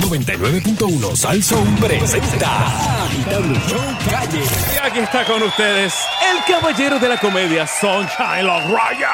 [0.00, 2.66] 99.1 Salsoul presenta
[3.04, 4.42] Agitando Show Calle.
[4.74, 5.94] Y aquí está con ustedes
[6.30, 9.10] el caballero de la comedia, Sunshine Los Raya.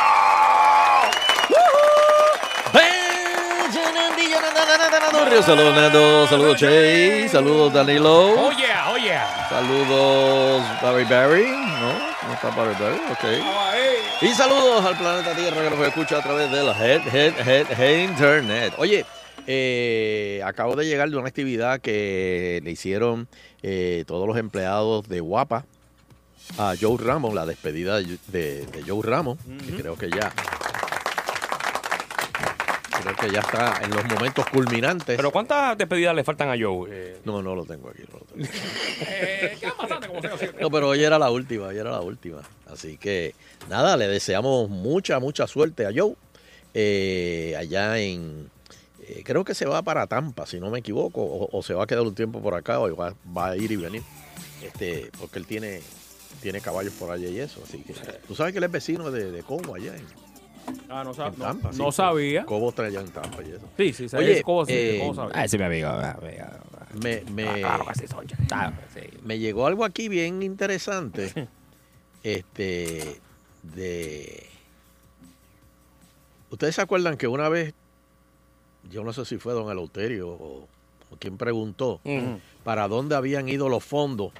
[5.44, 9.48] Saludos Nando, saludos Chase, saludos Danilo, Oh yeah, oh yeah.
[9.48, 11.92] saludos Barry Barry, ¿no?
[12.28, 13.00] ¿No está Barry Barry?
[13.10, 14.22] Ok.
[14.22, 17.66] Y saludos al planeta Tierra que nos escucha a través de la Head, Head, Head,
[17.80, 18.74] Head Internet.
[18.76, 19.06] Oye,
[19.52, 23.26] eh, acabo de llegar de una actividad que le hicieron
[23.64, 25.64] eh, todos los empleados de Guapa
[26.56, 30.32] a Joe Ramos, la despedida de, de- de Joe Ramos, que creo que ya...
[33.02, 35.16] Creo que ya está en los momentos culminantes.
[35.16, 36.88] Pero ¿cuántas despedidas le faltan a Joe?
[36.92, 38.02] Eh, No, no lo tengo aquí.
[38.12, 38.46] No, lo tengo.
[40.60, 42.42] No, pero hoy era la última, hoy era la última.
[42.70, 43.34] Así que
[43.70, 46.14] nada, le deseamos mucha, mucha suerte a Joe.
[47.56, 48.50] allá en,
[49.18, 51.84] eh, creo que se va para Tampa, si no me equivoco, o, o se va
[51.84, 54.02] a quedar un tiempo por acá, o va, va a ir y venir.
[54.62, 55.80] Este, porque él tiene,
[56.42, 57.60] tiene caballos por allá y eso.
[57.64, 57.94] Así que,
[58.26, 60.04] tú sabes que él es vecino de, de Cobo allá en,
[60.88, 61.72] Ah, no, sab- en no, Tampa.
[61.72, 61.96] no sí.
[61.96, 62.44] sabía.
[62.44, 63.68] Cobo está allá en Tampa y eso.
[63.76, 64.42] Sí, sí, Oye, sí.
[64.42, 65.32] ¿Cómo, sí, eh, cómo sabía?
[65.34, 65.88] Ah, ese es mi amigo.
[65.88, 66.44] ah, amigo.
[67.02, 68.04] Me, me, Claro sí.
[68.50, 69.00] Ah, sí.
[69.22, 71.32] me llegó algo aquí bien interesante.
[72.22, 73.20] este,
[73.62, 74.46] de.
[76.50, 77.74] Ustedes se acuerdan que una vez,
[78.90, 80.66] yo no sé si fue don Eleuterio o,
[81.10, 82.00] o quien preguntó,
[82.64, 84.32] para dónde habían ido los fondos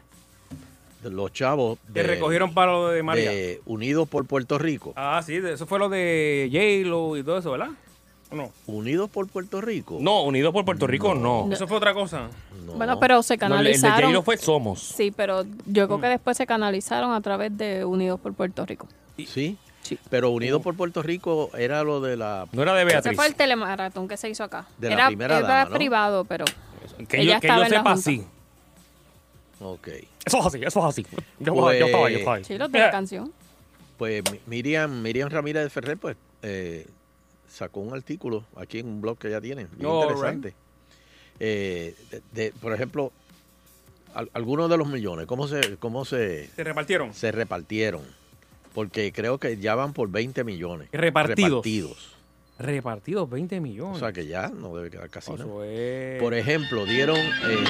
[1.02, 3.30] de los chavos Que de, recogieron para lo de María.
[3.30, 4.92] de Unidos por Puerto Rico.
[4.96, 7.70] Ah, sí, de- eso fue lo de J-Lo y todo eso, ¿verdad?
[8.30, 8.52] ¿O no?
[8.66, 9.96] Unidos por Puerto Rico.
[10.00, 11.46] No, Unidos por Puerto Rico no.
[11.46, 11.52] No.
[11.54, 12.28] Eso fue otra cosa.
[12.66, 12.74] No.
[12.74, 14.22] Bueno, pero se No, el- de canalizaron.
[14.22, 14.80] Fue Somos.
[14.80, 18.86] Sí, pero yo creo que después se canalizaron a través de Unidos por Puerto Rico.
[19.26, 19.56] Sí.
[19.83, 19.98] Sí.
[20.11, 22.47] Pero Unidos por Puerto Rico era lo de la.
[22.53, 23.17] No era de Ese Beatriz.
[23.17, 24.67] fue el telemaratón que se hizo acá.
[24.78, 25.77] De la era primera era dama, ¿no?
[25.77, 26.45] privado, pero
[27.09, 28.25] Que Ella yo, que la sepa, sí.
[29.61, 29.89] Ok.
[30.25, 31.06] Eso es así, eso es así.
[31.39, 32.45] Yo, Pues- yo estaba ahí, yo estaba ahí.
[32.45, 33.33] sí, los de la canción.
[33.98, 36.86] Pues Mi- Miriam, Miriam Ramírez de Ferrer, pues, eh,
[37.48, 40.55] sacó un artículo aquí en un blog que ya tiene, bien interesante.
[41.39, 43.13] Eh, de, de- por ejemplo,
[44.14, 47.13] al- algunos de los millones, ¿cómo se, cómo se, Se repartieron.
[47.13, 48.02] se repartieron?
[48.75, 50.89] Porque creo que ya van por 20 millones.
[50.92, 51.51] Repartidos.
[51.51, 52.17] repartidos.
[52.58, 53.98] Repartidos 20 O millones.
[53.98, 55.45] sea que ya no debe quedar casi nada.
[55.67, 56.20] Es...
[56.20, 57.17] Por ejemplo, dieron...
[57.17, 57.64] eh,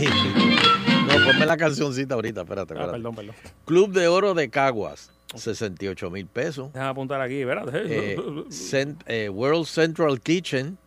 [1.06, 2.92] no, ponme la cancioncita ahorita, espérate, Ah, espérate.
[2.92, 3.34] perdón, perdón.
[3.66, 6.72] Club de Oro de Caguas, 68 mil pesos.
[6.72, 7.72] Déjame apuntar aquí, ¿verdad?
[7.74, 8.16] Eh,
[8.48, 10.78] Cent- eh, World Central Kitchen,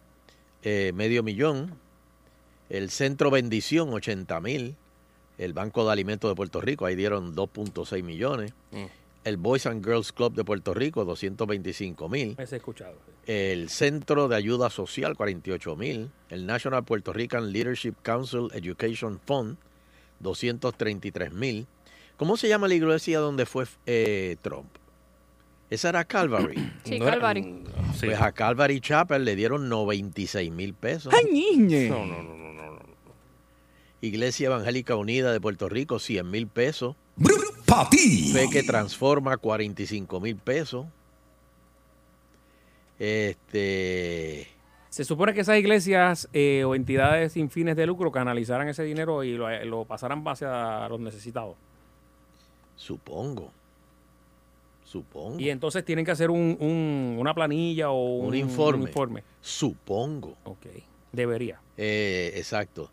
[0.64, 1.76] medio millón.
[2.70, 4.76] El Centro Bendición, 80 mil.
[5.38, 8.54] El Banco de Alimentos de Puerto Rico, ahí dieron 2.6 millones.
[8.72, 8.86] Mm.
[9.24, 12.36] El Boys and Girls Club de Puerto Rico, 225 mil.
[12.38, 12.96] Ese he escuchado.
[13.26, 16.10] El Centro de Ayuda Social, 48 mil.
[16.30, 19.58] El National Puerto Rican Leadership Council Education Fund,
[20.20, 21.68] 233 mil.
[22.18, 24.68] ¿Cómo se llama la iglesia donde fue eh, Trump?
[25.70, 26.72] Esa era Calvary.
[26.84, 27.64] Sí, No era- Calvary.
[27.98, 28.08] Sí.
[28.08, 31.14] Pues a Calvary Chapel le dieron 96 mil pesos.
[31.14, 32.72] No, no, no, no, no.
[32.74, 32.80] no.
[34.02, 36.98] Iglesia Evangélica Unida de Puerto Rico, 100 mil pesos.
[37.66, 38.32] Pa' ti.
[38.34, 40.86] Fe que transforma, 45 mil pesos.
[43.00, 44.48] Este.
[44.90, 49.24] Se supone que esas iglesias eh, o entidades sin fines de lucro canalizaran ese dinero
[49.24, 51.56] y lo, lo pasaran hacia los necesitados.
[52.76, 53.52] Supongo.
[54.86, 55.40] Supongo.
[55.40, 58.84] Y entonces tienen que hacer un, un- una planilla o un, Un informe.
[58.84, 59.24] un informe.
[59.42, 60.36] Supongo.
[60.44, 60.68] Ok.
[61.12, 61.60] Debería.
[61.78, 62.92] Eh, exacto.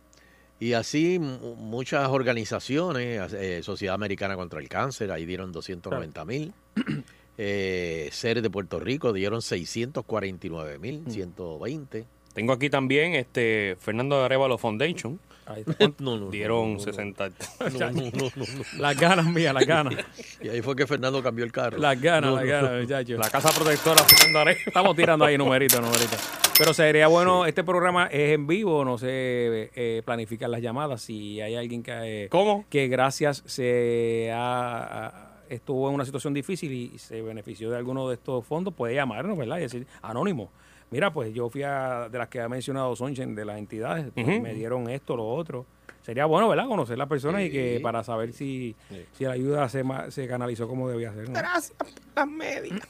[0.61, 6.53] Y así mu- muchas organizaciones, eh, Sociedad Americana contra el Cáncer, ahí dieron 290 mil.
[7.43, 12.05] Eh, Seres de Puerto Rico dieron 649 mil, 120.
[12.35, 15.19] Tengo aquí también este Fernando Arevalo Foundation.
[15.51, 15.89] Ahí está.
[15.89, 17.31] No, no, no, Dieron no, no, 60.
[17.61, 18.45] No, no, no, no, no.
[18.79, 19.95] Las ganas mías, las ganas.
[20.43, 21.79] Y ahí fue que Fernando cambió el carro.
[21.79, 23.19] Las ganas, No, las no, ganas, muchachos.
[23.19, 24.65] La Casa Protectora Fernando Arevalo.
[24.67, 26.19] Estamos tirando ahí numeritos, numeritos.
[26.59, 31.03] Pero sería bueno, este programa es en vivo, no sé eh, planificar las llamadas.
[31.03, 31.93] Si hay alguien que,
[32.25, 32.65] eh, ¿Cómo?
[32.69, 38.09] que gracias se ha, ha- estuvo en una situación difícil y se benefició de alguno
[38.09, 39.59] de estos fondos, puede llamarnos, ¿verdad?
[39.59, 40.51] Y decir, anónimo.
[40.91, 44.41] Mira, pues yo fui a, de las que ha mencionado Sonchen, de las entidades, pues,
[44.43, 45.65] me dieron esto, lo otro.
[46.03, 46.67] Sería bueno, ¿verdad?
[46.67, 48.75] Conocer las personas y que para saber si,
[49.17, 51.29] si la ayuda se, se canalizó como debía ser.
[51.29, 51.35] ¿no?
[51.35, 51.75] Gracias,
[52.17, 52.89] las médicas.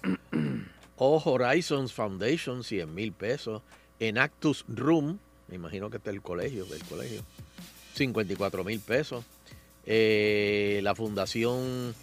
[0.97, 3.63] O Horizons Foundation, 100 mil pesos.
[3.99, 5.19] Enactus Room,
[5.49, 7.21] me imagino que está el colegio, del colegio,
[7.95, 9.25] 54 mil pesos.
[9.85, 11.95] Eh, la Fundación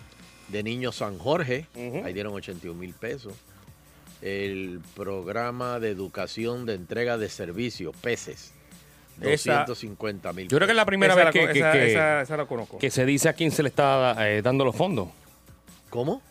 [0.49, 2.03] de Niños San Jorge, Ujú.
[2.05, 3.33] ahí dieron 81 mil pesos.
[4.22, 8.54] El programa de educación de entrega de servicios, PECES,
[9.22, 10.48] Esa- 250 mil.
[10.48, 12.38] Yo creo que es la primera Esa vez la que, que- esa- que- esa- esa
[12.38, 12.78] la conozco.
[12.80, 15.10] que se dice a quién se le está eh, dando los fondos.
[15.90, 16.22] ¿Cómo?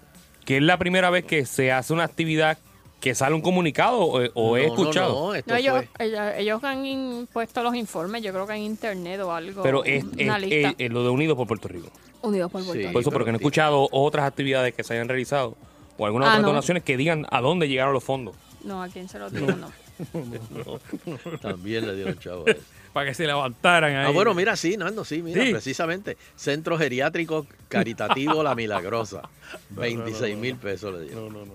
[0.44, 2.58] Que es la primera vez que se hace una actividad
[3.00, 5.12] que sale un comunicado o, o he No, no, escuchado.
[5.28, 8.62] no, esto No, ellos, fue- ellos, ellos han impuesto los informes, yo creo que en
[8.62, 9.62] internet o algo.
[9.62, 10.68] Pero es, una es- lista.
[10.70, 11.88] es- es lo de Unidos por Puerto Rico.
[12.22, 12.66] Unidos por Sí.
[12.68, 12.92] Puerto Rico.
[12.92, 13.42] Por eso, pero porque no he sí.
[13.44, 15.56] escuchado otras actividades que se hayan realizado
[15.98, 16.48] o algunas Ah, otras no.
[16.48, 18.34] donaciones que digan a dónde llegaron los fondos.
[18.64, 19.70] No, a quién se lo digo, no.
[21.40, 22.60] También le dieron chavo a eso.
[22.92, 24.06] Para que se levantaran ahí.
[24.06, 25.52] Ah, bueno, mira, sí, Nando, sí, mira, Sí.
[25.52, 26.16] precisamente.
[26.34, 29.22] Centro Geriátrico Caritativo La Milagrosa.
[29.70, 31.32] 26 mil pesos le dieron.
[31.32, 31.52] No, no, no.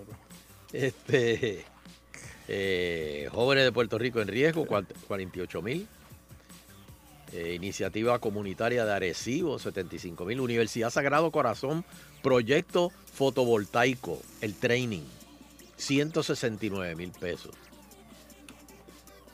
[0.72, 1.66] Este,
[2.48, 5.88] eh, jóvenes de Puerto Rico en riesgo, cuar- 48 mil.
[7.34, 10.42] Eh, iniciativa comunitaria de Arecibo, 75 mil.
[10.42, 11.86] Universidad Sagrado Corazón,
[12.22, 15.04] proyecto fotovoltaico, el training,
[15.78, 17.56] 169 mil pesos.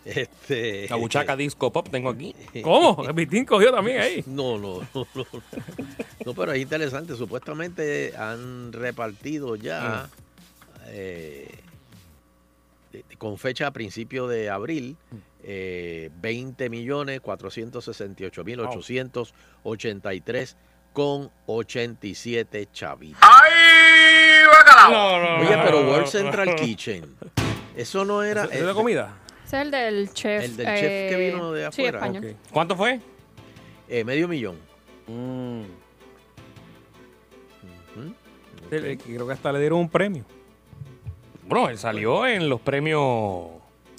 [0.06, 2.34] Este, La buchaca disco pop tengo aquí.
[2.64, 3.04] ¿Cómo?
[3.06, 4.24] El Vitín cogió también ahí.
[4.26, 5.26] No, no, no, no.
[6.26, 7.16] No, pero es interesante.
[7.16, 10.10] Supuestamente han repartido ya,
[10.88, 11.50] eh,
[12.94, 14.96] de- con fecha a principio de abril,
[15.50, 20.58] eh, 20 millones 468 mil 883
[20.92, 23.22] con 87 chavitos.
[24.90, 26.08] No, no, Oye, no, pero World.
[26.08, 27.16] Central Kitchen,
[27.76, 28.44] eso no era...
[28.46, 29.18] ¿Es de comida?
[29.46, 30.44] Es el del chef.
[30.44, 32.12] El del chef que vino de Sí, afuera.
[32.52, 33.00] ¿Cuánto fue?
[33.88, 34.58] eh, medio millón.
[35.08, 35.62] Mm.
[38.70, 40.26] Creo que hasta le dieron un premio.
[41.48, 43.48] Bueno, él salió en los premios.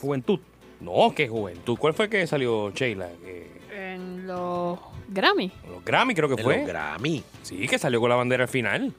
[0.01, 0.41] Juventud.
[0.81, 1.77] No, qué juventud.
[1.79, 3.09] ¿Cuál fue que salió Sheila?
[3.25, 3.49] Que-
[3.95, 4.79] En los
[5.09, 5.51] Grammy.
[5.69, 6.59] Los Grammy creo que En fue.
[6.59, 7.23] los Grammy.
[7.43, 8.93] Sí, que salió con la bandera al final.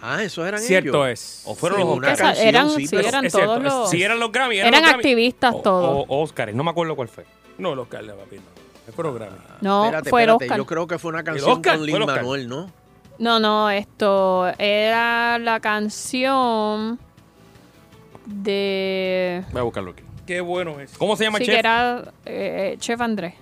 [0.00, 1.20] Ah, esos eran Cierto ellos.
[1.20, 1.42] es.
[1.46, 2.28] O fueron Sí, los una Esa- Oscars.
[2.38, 3.90] canción, eran, sí, sí, pero eran es cierto, todos es- los.
[3.90, 4.58] Sí, eran los Grammy.
[4.58, 4.94] Eran los Grammy.
[4.94, 6.06] activistas O- todos.
[6.08, 7.24] O, Oscars, no me acuerdo cuál fue.
[7.58, 8.42] No, los Oscar, papi, no.
[8.86, 9.36] Es programa.
[9.60, 10.58] no, Espérate, fue el espérate, Oscar.
[10.58, 11.72] Yo creo que fue una canción Oscar?
[11.78, 12.16] con ¿Fue el Lin Oscar?
[12.22, 12.70] Manuel, ¿no?
[13.18, 16.98] No, no, esto era la canción
[18.26, 19.44] de.
[19.52, 20.02] Voy a buscarlo aquí.
[20.28, 20.92] Qué bueno es.
[20.98, 21.54] ¿Cómo se llama Sí, el chef?
[21.54, 23.32] que era eh, Chef Andrés.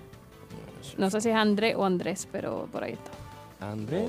[0.96, 3.72] No sé si es Andrés o Andrés, pero por ahí está.
[3.72, 4.08] Andrés.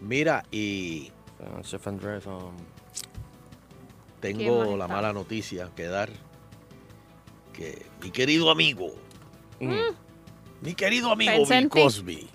[0.00, 2.26] Mira, y Ah, chef Andrés.
[2.26, 2.50] um,
[4.20, 6.10] ¿Quién tengo la mala noticia que dar.
[7.52, 8.88] Que mi querido amigo,
[9.60, 9.72] mm.
[10.62, 11.70] mi querido amigo Pensé en Bill.
[11.84, 12.28] Cosby.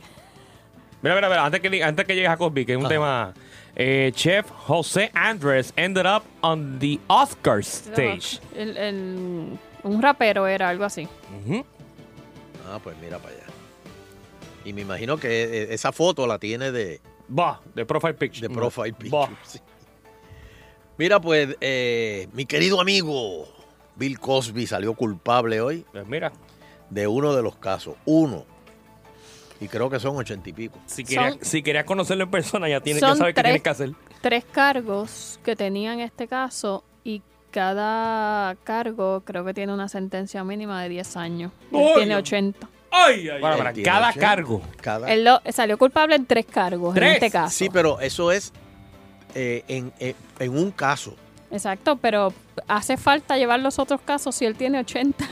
[1.01, 2.93] Mira, mira, mira, antes que, antes que llegues a Cosby, que es un Ajá.
[2.93, 3.33] tema.
[3.79, 8.39] Eh, chef José Andrés ended up on the Oscar stage.
[8.55, 11.07] El- el- un rapero era algo así.
[12.69, 13.43] Ah, pues mira para allá.
[14.65, 18.47] Y me imagino que eh, esa foto la tiene de, Va, de Profile Picture.
[18.47, 18.93] de Profile.
[18.93, 19.27] Picture.
[19.43, 19.59] sí.
[20.97, 23.47] Mira, pues, eh, mi querido amigo
[23.95, 26.31] Bill Cosby salió culpable hoy Pues mira,
[26.89, 27.95] de uno de los casos.
[28.05, 28.45] Uno.
[29.59, 30.77] Y creo que son ochenta y pico.
[30.85, 33.69] si querías, Son- si querías conocerlo en persona, ya, tienes, ya sabes qué tienes que
[33.69, 33.91] hacer.
[34.21, 37.21] Tres cargos que tenían este caso y
[37.51, 41.51] cada cargo creo que tiene una sentencia mínima de 10 años.
[41.71, 42.19] Él ¡Ay, tiene Dios!
[42.19, 42.69] 80.
[42.91, 43.61] ¡Ay, ay, Para, ay!
[43.61, 44.25] para, cada 80.
[44.27, 44.61] cargo.
[44.81, 45.11] Cada...
[45.11, 47.07] Él lo- salió culpable en tres cargos ¿Tres?
[47.09, 47.55] en este caso.
[47.55, 48.53] Sí, pero eso es
[49.35, 51.15] eh, en, en- en un caso.
[51.49, 52.33] Exacto, pero
[52.67, 55.25] hace falta llevar los otros casos si él tiene 80.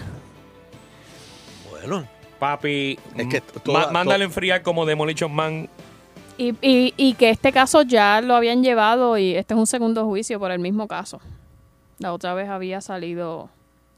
[1.70, 2.08] Bueno,
[2.40, 5.70] Papi, Es que toda- mándale to- enfriar como Demolition Man.
[6.38, 10.06] Y, y, y que este caso ya lo habían llevado y este es un segundo
[10.06, 11.22] juicio por el mismo caso.
[12.00, 13.50] La otra vez había salido,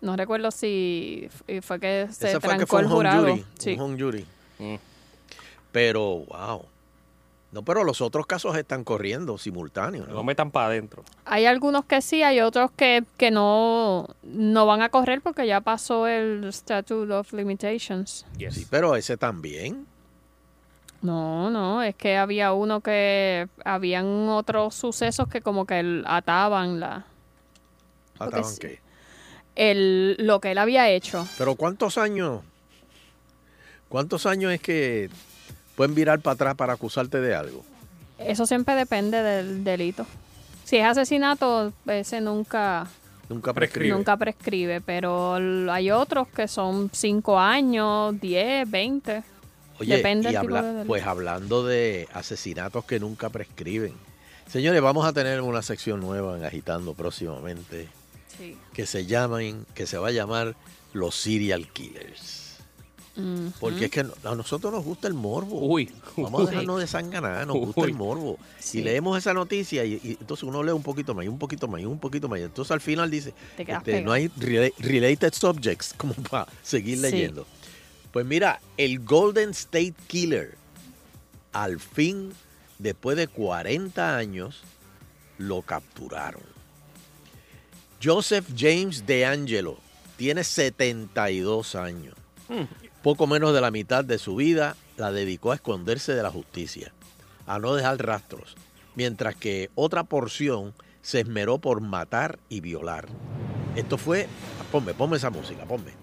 [0.01, 1.29] no recuerdo si
[1.63, 3.27] fue que se ese fue el que trancó fue el un home jurado.
[3.31, 3.45] jury.
[3.57, 3.73] Sí.
[3.73, 4.25] Un home jury.
[4.59, 4.75] Mm.
[5.71, 6.65] Pero, wow.
[7.57, 10.07] No, pero los otros casos están corriendo simultáneos.
[10.07, 10.23] No ¿no?
[10.23, 11.03] metan para adentro.
[11.25, 15.59] Hay algunos que sí, hay otros que, que no, no van a correr porque ya
[15.61, 18.27] pasó el Statute of Limitations.
[18.37, 18.53] Yes.
[18.53, 19.87] Sí, pero ese también.
[21.01, 27.07] No, no, es que había uno que habían otros sucesos que como que ataban la
[28.19, 28.81] Ataban qué.
[29.55, 31.27] el lo que él había hecho.
[31.39, 32.43] Pero ¿cuántos años?
[33.89, 35.09] ¿Cuántos años es que
[35.77, 37.63] pueden virar para atrás para acusarte de algo?
[38.17, 40.05] Eso siempre depende del delito.
[40.65, 42.87] Si es asesinato, ese nunca
[43.29, 43.93] Nunca Prescribe.
[43.93, 45.35] nunca prescribe, pero
[45.71, 49.21] hay otros que son 5 años, 10, 20.
[49.79, 50.87] Oye, Depende y del tipo habla- de delito.
[50.87, 53.93] pues hablando de asesinatos que nunca prescriben.
[54.49, 57.87] Señores, vamos a tener una sección nueva en Agitando próximamente
[58.37, 58.57] Sí.
[58.73, 60.55] que se llaman, que se va a llamar
[60.93, 62.46] los serial killers.
[63.59, 65.59] Porque es que a nosotros nos gusta el morbo.
[65.65, 68.37] Uy, Vamos a dejarnos de sanganar, nos gusta el morbo.
[68.59, 68.79] Sí.
[68.79, 71.67] Y leemos esa noticia y, y entonces uno lee un poquito más y un poquito
[71.67, 72.39] más y un poquito más.
[72.39, 77.01] Y entonces al final dice, este, no hay rela- related subjects como para seguir Sí.
[77.01, 77.47] leyendo.
[78.11, 80.55] Pues mira, el Golden State Killer,
[81.53, 82.31] al fin,
[82.77, 84.61] después de 40 años,
[85.39, 86.41] lo capturaron.
[88.03, 89.79] Joseph James DeAngelo
[90.17, 92.13] tiene 72 años.
[93.07, 96.91] Poco menos de la mitad de su vida la dedicó a esconderse de la justicia,
[97.45, 98.57] a no dejar rastros,
[98.95, 103.07] mientras que otra porción se esmeró por matar y violar.
[103.77, 104.27] Esto fue,
[104.73, 105.93] ponme, ponme esa música, ponme.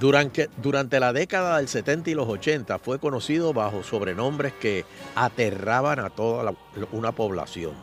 [0.00, 4.86] Durante, durante la década del 70 y los 80 fue conocido bajo sobrenombres que
[5.16, 6.54] aterraban a toda
[6.92, 7.74] una población.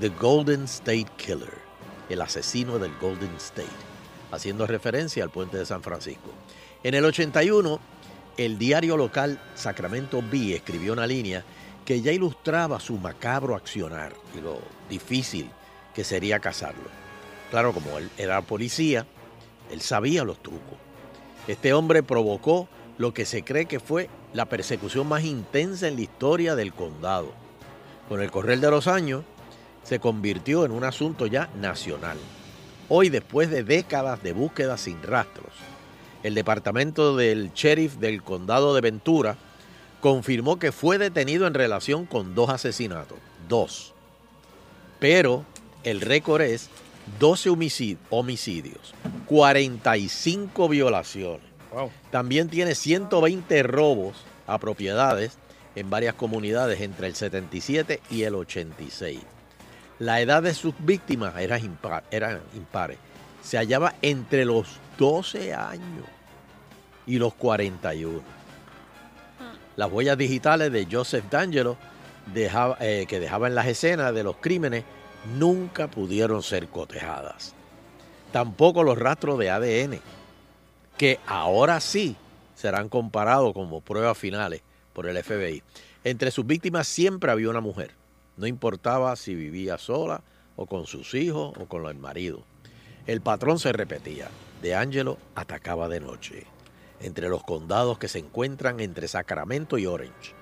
[0.00, 1.52] The Golden State Killer,
[2.08, 3.68] el asesino del Golden State,
[4.32, 6.30] haciendo referencia al puente de San Francisco.
[6.82, 7.78] En el 81,
[8.38, 11.44] el diario local Sacramento Bee escribió una línea
[11.84, 15.50] que ya ilustraba su macabro accionar y lo difícil
[15.94, 16.88] que sería cazarlo.
[17.50, 19.06] Claro, como él era policía,
[19.70, 20.78] él sabía los trucos.
[21.48, 26.02] Este hombre provocó lo que se cree que fue la persecución más intensa en la
[26.02, 27.34] historia del condado.
[28.08, 29.24] Con el correr de los años,
[29.82, 32.16] se convirtió en un asunto ya nacional.
[32.88, 35.52] Hoy, después de décadas de búsqueda sin rastros,
[36.22, 39.36] el departamento del sheriff del condado de Ventura
[40.00, 43.18] confirmó que fue detenido en relación con dos asesinatos.
[43.48, 43.92] Dos.
[44.98, 45.44] Pero
[45.84, 46.68] el récord es
[47.18, 48.94] 12 homicid- homicidios,
[49.26, 51.40] 45 violaciones.
[51.72, 51.90] Wow.
[52.10, 55.38] También tiene 120 robos a propiedades
[55.76, 59.20] en varias comunidades entre el 77 y el 86.
[59.98, 62.98] La edad de sus víctimas era impar, eran impares.
[63.42, 66.04] Se hallaba entre los 12 años
[67.06, 68.20] y los 41.
[69.76, 71.76] Las huellas digitales de Joseph D'Angelo
[72.34, 74.84] dejaba- eh, que dejaban las escenas de los crímenes
[75.38, 77.54] nunca pudieron ser cotejadas.
[78.32, 80.00] Tampoco los rastros de ADN,
[80.96, 82.16] que ahora sí
[82.54, 85.62] serán comparados como pruebas finales por el FBI.
[86.04, 87.92] Entre sus víctimas siempre había una mujer.
[88.36, 90.22] No importaba si vivía sola
[90.56, 92.42] o con sus hijos o con el marido.
[93.10, 94.28] El patrón se repetía.
[94.62, 96.46] De Angelo atacaba de noche,
[97.00, 100.32] entre los condados que se encuentran entre Sacramento y Orange.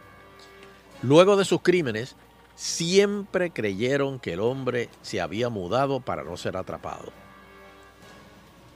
[1.01, 2.15] Luego de sus crímenes,
[2.57, 7.11] siempre creyeron que el hombre se había mudado para no ser atrapado.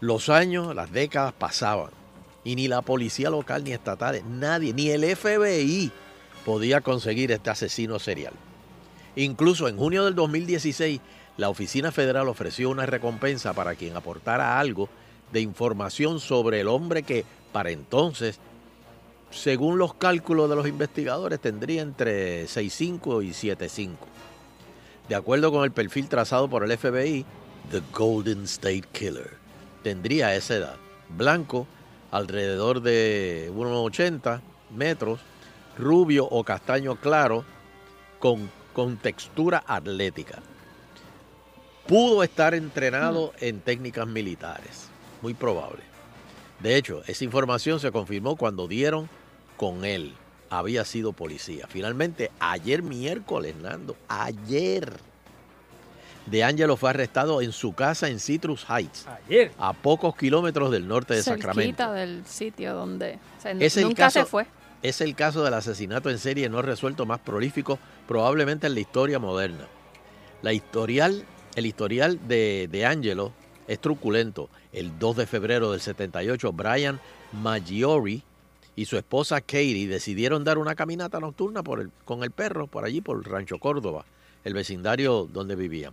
[0.00, 1.90] Los años, las décadas pasaban
[2.44, 5.92] y ni la policía local ni estatal, nadie, ni el FBI
[6.46, 8.32] podía conseguir este asesino serial.
[9.16, 10.98] Incluso en junio del 2016,
[11.36, 14.88] la Oficina Federal ofreció una recompensa para quien aportara algo
[15.32, 18.38] de información sobre el hombre que para entonces,
[19.30, 23.96] según los cálculos de los investigadores, tendría entre 6'5 y 7'5.
[25.08, 27.24] De acuerdo con el perfil trazado por el FBI,
[27.70, 29.36] The Golden State Killer
[29.82, 30.76] tendría esa edad.
[31.08, 31.66] Blanco,
[32.10, 34.40] alrededor de 1,80
[34.74, 35.20] metros,
[35.78, 37.44] rubio o castaño claro,
[38.18, 40.40] con, con textura atlética.
[41.86, 44.88] Pudo estar entrenado en técnicas militares,
[45.20, 45.82] muy probable.
[46.60, 49.08] De hecho, esa información se confirmó cuando dieron
[49.56, 50.14] con él.
[50.48, 51.66] Había sido policía.
[51.68, 54.92] Finalmente, ayer miércoles, Nando, ayer,
[56.26, 59.50] De Angelo fue arrestado en su casa en Citrus Heights, Ayer.
[59.58, 61.60] a pocos kilómetros del norte de Sacramento.
[61.62, 64.46] Cerquita del sitio donde o sea, Es el nunca caso- se fue.
[64.82, 69.18] Es el caso del asesinato en serie no resuelto más prolífico probablemente en la historia
[69.18, 69.66] moderna.
[70.42, 71.24] La historial,
[71.56, 73.32] el historial de, de Angelo
[73.68, 74.48] es truculento.
[74.72, 77.00] El 2 de febrero del 78, Brian
[77.32, 78.22] Maggiore
[78.74, 83.00] y su esposa Katie decidieron dar una caminata nocturna el- con el perro por allí,
[83.00, 84.04] por Rancho Córdoba,
[84.44, 85.92] el vecindario donde vivían.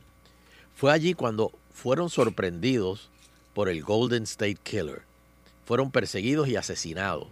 [0.76, 3.10] Fue allí cuando fueron sorprendidos
[3.54, 5.02] por el Golden State Killer.
[5.66, 7.28] Fueron perseguidos y asesinados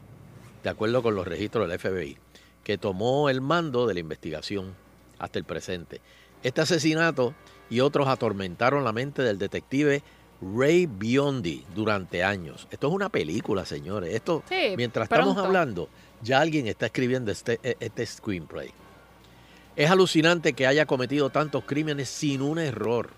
[0.63, 2.17] de acuerdo con los registros del FBI,
[2.65, 4.75] que tomó el mando de la investigación
[5.17, 6.01] hasta el presente.
[6.43, 7.33] Este asesinato
[7.69, 10.03] y otros atormentaron la mente del detective
[10.41, 12.67] Ray Biondi durante años.
[12.71, 14.13] Esto es una película, señores.
[14.13, 15.89] Esto, Sí, mientras estamos hablando,
[16.21, 18.71] ya alguien está escribiendo este, este screenplay.
[19.75, 23.11] Es alucinante que haya cometido tantos crímenes sin un error,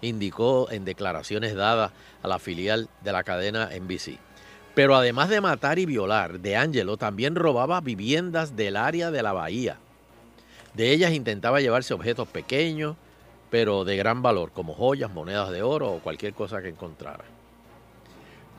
[0.00, 4.18] indicó en declaraciones dadas a la filial de la cadena NBC.
[4.74, 9.32] Pero además de matar y violar, De Angelo también robaba viviendas del área de la
[9.32, 9.78] bahía.
[10.74, 12.96] De ellas intentaba llevarse objetos pequeños,
[13.54, 17.22] pero de gran valor, como joyas, monedas de oro o cualquier cosa que encontrara.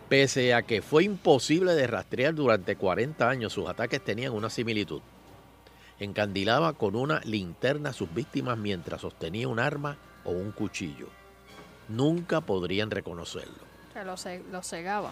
[0.07, 5.01] Pese a que fue imposible de rastrear durante 40 años, sus ataques tenían una similitud.
[5.99, 11.07] Encandilaba con una linterna a sus víctimas mientras sostenía un arma o un cuchillo.
[11.89, 13.65] Nunca podrían reconocerlo.
[13.93, 15.11] Que lo, ce- lo cegaba.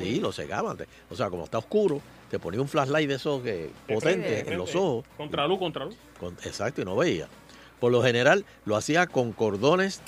[0.00, 0.78] Sí, lo cegaban.
[1.10, 4.74] O sea, como está oscuro, te ponía un flashlight de esos que, potentes en los
[4.74, 5.04] ojos.
[5.16, 5.94] Contra luz, contra luz.
[6.18, 7.28] Con- exacto, y no veía.
[7.82, 10.02] Por lo general lo hacía con cordones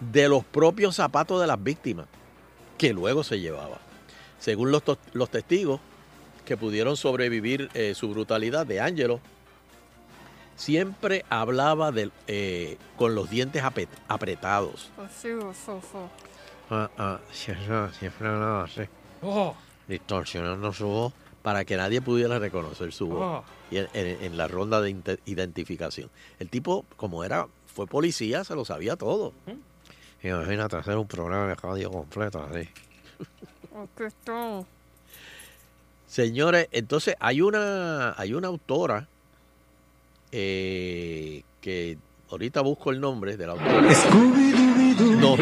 [0.00, 2.06] de los propios zapatos de las víctimas,
[2.76, 3.78] que luego se llevaba.
[4.40, 4.82] Según los,
[5.12, 5.80] los testigos
[6.44, 9.20] que pudieron sobrevivir eh, su brutalidad de Angelo,
[10.56, 14.90] siempre hablaba del- eh, con los dientes apet- apretados.
[16.68, 18.82] Ah, ah, siempre, siempre hablaba así,
[19.22, 19.54] Oh,
[19.86, 23.44] distorsionando su voz para que nadie pudiera reconocer su voz oh.
[23.70, 26.10] y en, en- en la ronda de identificación.
[26.38, 29.32] El tipo, como era, fue policía, se lo sabía todo.
[30.22, 32.68] Imagínate hacer un programa de radio completo así.
[33.74, 34.62] Aquí está.
[36.06, 39.06] Señores, entonces hay una, hay una autora
[40.32, 41.96] eh, que
[42.30, 43.88] ahorita busco el nombre de la autora.
[45.00, 45.34] No,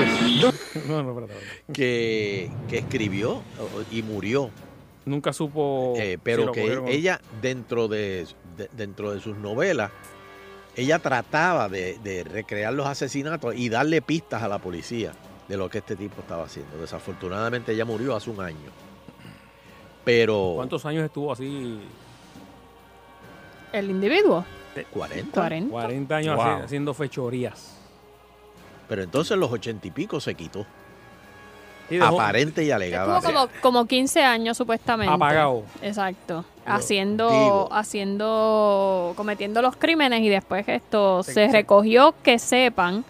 [0.86, 1.26] No, no,
[1.72, 3.42] que, que escribió
[3.90, 4.50] y murió.
[5.08, 5.94] Nunca supo.
[5.96, 9.90] Eh, pero que ella dentro de, de- dentro de sus novelas
[10.76, 15.12] ella trataba de, de recrear los asesinatos y darle pistas a la policía
[15.48, 18.70] de lo que este tipo estaba haciendo desafortunadamente ella murió hace un año
[20.04, 21.80] pero ¿Cuántos años estuvo así?
[23.72, 24.44] El individuo.
[24.92, 25.70] 40 40.
[25.70, 26.44] 40 años Wow.
[26.44, 27.74] haci- haciendo fechorías.
[28.88, 30.64] pero entonces en los ochenta y pico se quitó
[32.02, 35.12] Aparente y Estuvo alegada como, como 15 años supuestamente.
[35.14, 35.64] apagado.
[35.82, 36.44] Exacto.
[36.66, 37.68] Haciendo, digo.
[37.72, 43.04] haciendo, cometiendo los crímenes y después esto Se- recogió que sepan,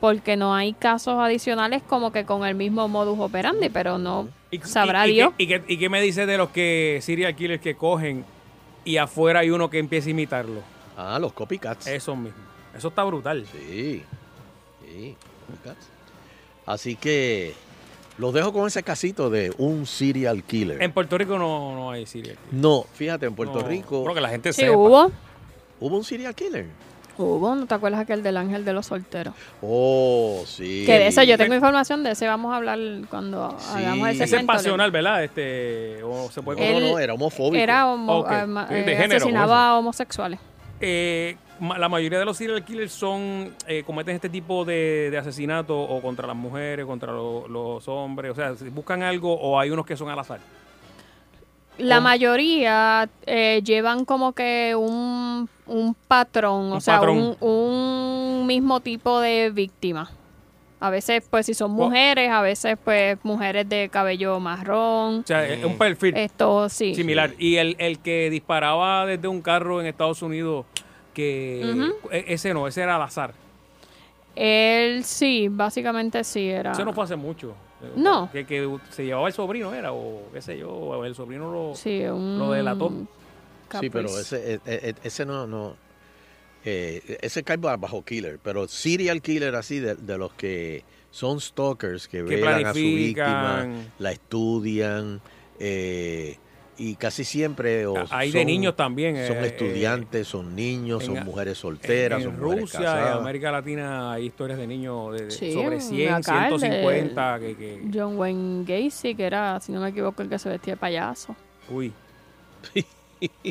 [0.00, 4.58] porque no hay casos adicionales como que con el mismo modus operandi, pero no Y-
[4.58, 5.32] sabrá y- Dios.
[5.38, 8.24] ¿Y qué, y qué me dice de los que serial killers que cogen
[8.84, 10.60] y afuera hay uno que empieza a imitarlo?
[10.96, 12.38] ah los copycats Eso mismo.
[12.76, 13.46] Eso está brutal.
[13.52, 14.02] sí
[14.84, 15.86] sí copycats.
[16.66, 17.54] así que
[18.18, 22.06] los dejo con ese casito de un serial killer En Puerto Rico no, no hay
[22.06, 22.54] serial killer.
[22.62, 24.76] no fíjate en Puerto No, Rico Creo que la gente Sí, sepa.
[24.76, 25.10] hubo.
[25.80, 26.66] hubo un serial killer
[27.16, 29.34] Hubo, ¿no te acuerdas aquel del ángel de los solteros?
[29.62, 30.82] Oh, sí.
[30.84, 32.76] Que de eso yo tengo información de ese, vamos a hablar
[33.08, 33.66] cuando Sí.
[33.76, 35.22] hagamos ese Ese Ese es pasional, ¿verdad?
[35.22, 37.54] Este, o se puede No, no, era homofóbico.
[37.62, 40.40] Era homo- ah, de eh, género, asesinaba a homosexuales.
[40.80, 41.36] Eh,
[41.78, 46.00] la mayoría de los serial killers son eh, cometen este tipo de, de asesinato o
[46.02, 48.32] contra las mujeres, contra lo- los hombres.
[48.32, 50.40] O sea, si buscan algo o hay unos que son al azar.
[51.78, 52.04] La ¿Cómo?
[52.04, 57.36] mayoría eh, llevan como que un, un patrón, o sea, patrón.
[57.40, 60.10] Un, un mismo tipo de víctima.
[60.80, 65.20] A veces, pues, si son mujeres, a veces, pues, mujeres de cabello marrón.
[65.20, 66.94] O sea, es un perfil Esto sí.
[66.94, 67.30] similar.
[67.38, 70.66] Y el, el que disparaba desde un carro en Estados Unidos,
[71.14, 71.62] que
[72.10, 73.32] e- ese no, ese era al azar.
[74.36, 76.72] Él sí, básicamente sí era.
[76.72, 77.54] Ese no fue hace mucho.
[77.96, 78.30] No.
[78.32, 81.74] Que, que se llevaba el sobrino, era, o qué sé yo, o el sobrino lo...
[81.74, 82.90] Sí, un lo delató.
[83.80, 85.76] Sí, pero ese, eh, eh, ese no, no.
[86.64, 91.40] eh, ese cae ba- bajo killer, pero serial killer así, de, de los que son
[91.40, 93.92] stalkers, que, Que velan a su víctima, planifican.
[93.98, 95.20] la estudian,
[95.60, 96.38] eh,
[96.76, 101.24] y casi siempre o Hay de niños también, Son eh, estudiantes, son niños, en- son
[101.24, 102.80] mujeres solteras, en son Rusia,
[103.12, 103.12] en.
[103.18, 107.38] América Latina hay historias de niños de, de Sí, sobre 100, acá el de- 150,
[107.40, 110.74] que, que John Wayne Gacy, que era, si no me equivoco, el que se vestía
[110.74, 111.36] de payaso.
[111.70, 111.92] uy.
[112.74, 112.82] uy,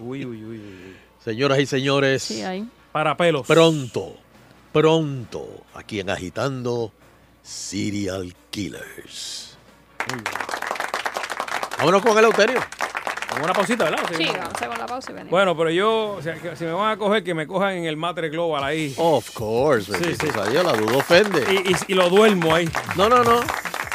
[0.02, 0.96] uy, uy, uy, uy.
[1.24, 2.68] Señoras y señores, Sí, ahí.
[2.92, 3.48] Para pelos.
[3.48, 4.16] pronto,
[4.74, 6.92] pronto, aquí en Agitando,
[7.42, 9.58] Serial Killers.
[11.78, 12.60] Vámonos con el Euterio.
[13.34, 14.00] Con una pausita, ¿verdad?
[14.16, 15.32] Sí, vamos a con la pausa y venimos.
[15.32, 17.86] Bueno, pero yo, o sea, que si me van a coger, que me cojan en
[17.86, 18.94] el Matre Global ahí.
[18.98, 20.16] Of course, sí.
[20.16, 21.44] sea Dios, la duda ofende.
[21.52, 22.70] Y, y- y lo duermo ahí.
[22.96, 23.42] No, no, no.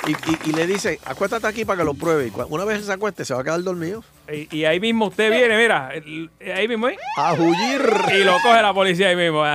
[0.07, 2.27] Y, y- y le dice, acuéstate aquí para que lo pruebe.
[2.29, 4.03] Y una vez se acueste, se va a quedar dormido.
[4.33, 7.83] Y, y ahí mismo usted viene, mira, ahí mismo ahí, A huir.
[8.15, 9.45] y lo coge la policía ahí mismo.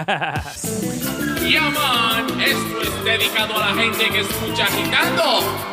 [1.50, 5.73] Yaman, esto es dedicado a la gente que escucha agitando.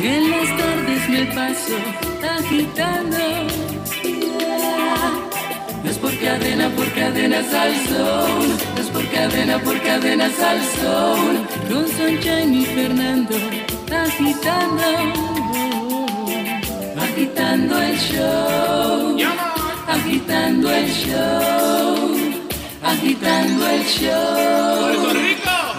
[0.00, 1.76] En las tardes me paso
[2.38, 3.18] agitando.
[5.82, 8.58] No es por cadena, por cadenas al sol.
[8.74, 11.46] No es por cadena, por cadenas al sol.
[11.68, 13.36] Con Sunshine y Fernando
[13.90, 14.82] agitando.
[17.00, 19.16] Agitando el show.
[19.88, 22.08] Agitando el show.
[22.82, 24.68] Agitando el show.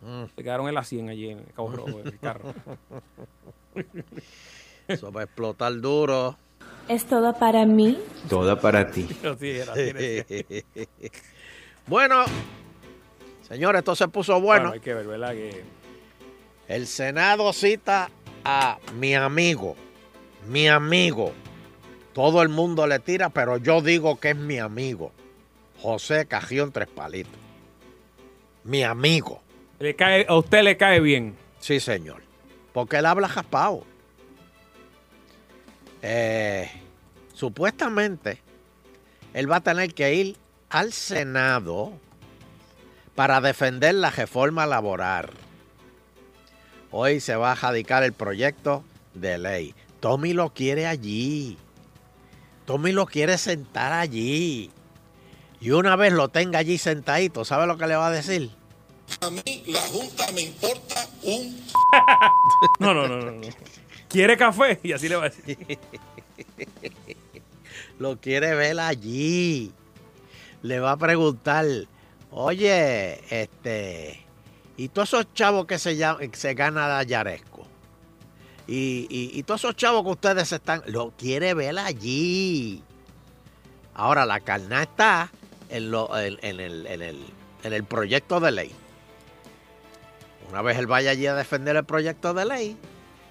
[0.03, 0.25] Mm.
[0.35, 2.55] Se quedaron en la 100 allí en Cabo Rojo, en el carro.
[4.89, 6.37] Eso va a explotar duro.
[6.89, 7.99] ¿Es todo para mí?
[8.29, 9.09] Toda para ti.
[11.89, 12.25] Bueno,
[13.49, 14.73] señores, esto se puso Bueno, bueno.
[14.73, 15.31] hay que ver, ¿verdad?
[15.35, 15.63] Que
[16.67, 18.11] El Senado cita
[18.45, 19.77] a mi amigo,
[20.49, 21.33] mi amigo.
[22.17, 25.13] Todo el mundo le tira, pero yo digo que es mi amigo.
[25.83, 27.39] José Cajión Tres Palitos.
[28.65, 29.43] Mi amigo.
[29.79, 31.37] le cae, a usted le cae bien.
[31.61, 32.23] Sí, señor.
[32.73, 33.85] Porque él habla jaspao.
[36.01, 36.71] Eh,
[37.35, 38.41] supuestamente,
[39.35, 40.37] él va a tener que ir
[40.71, 41.93] al Senado
[43.15, 45.33] para defender la reforma laboral.
[46.91, 49.75] Hoy se va a radicar el proyecto de ley.
[50.01, 51.59] Tommy lo quiere allí.
[52.67, 54.71] Tommy lo quiere sentar allí.
[55.61, 58.51] Y una vez lo tenga allí sentadito, ¿sabe lo que le va a decir?
[62.81, 63.31] No, no, no, no.
[63.33, 63.41] no.
[64.09, 64.81] ¿Quiere café?
[64.83, 65.59] Y así le va a decir.
[67.99, 69.73] lo quiere ver allí.
[70.63, 71.65] Le va a preguntar,
[72.31, 74.25] oye, este,
[74.77, 77.56] y todos esos chavos que se, llama- que se gana Yaresco,
[78.67, 82.83] y, y, todos esos chavos que ustedes están, lo quiere ver allí.
[83.95, 85.31] Ahora, la carna está
[85.69, 87.25] en, lo- en- en el, en el-
[87.63, 88.73] en el proyecto de ley.
[90.51, 92.77] Una vez él vaya allí a defender el proyecto de ley,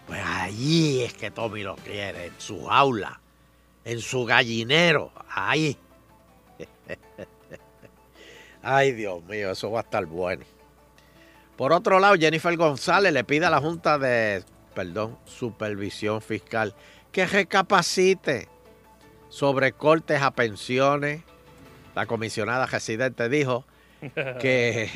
[0.08, 3.20] pues allí es que Tommy lo quiere, en su aula
[3.86, 5.12] en su gallinero.
[5.30, 5.78] Ahí.
[8.64, 10.44] Ay, Dios mío, eso va a estar bueno.
[11.56, 14.44] Por otro lado, Jennifer González le pide a la Junta de,
[14.76, 16.76] perdón, Supervisión Fiscal
[17.12, 18.48] que recapacite
[19.30, 21.24] sobre cortes a pensiones.
[21.96, 23.66] La comisionada residente dijo
[24.40, 24.90] que,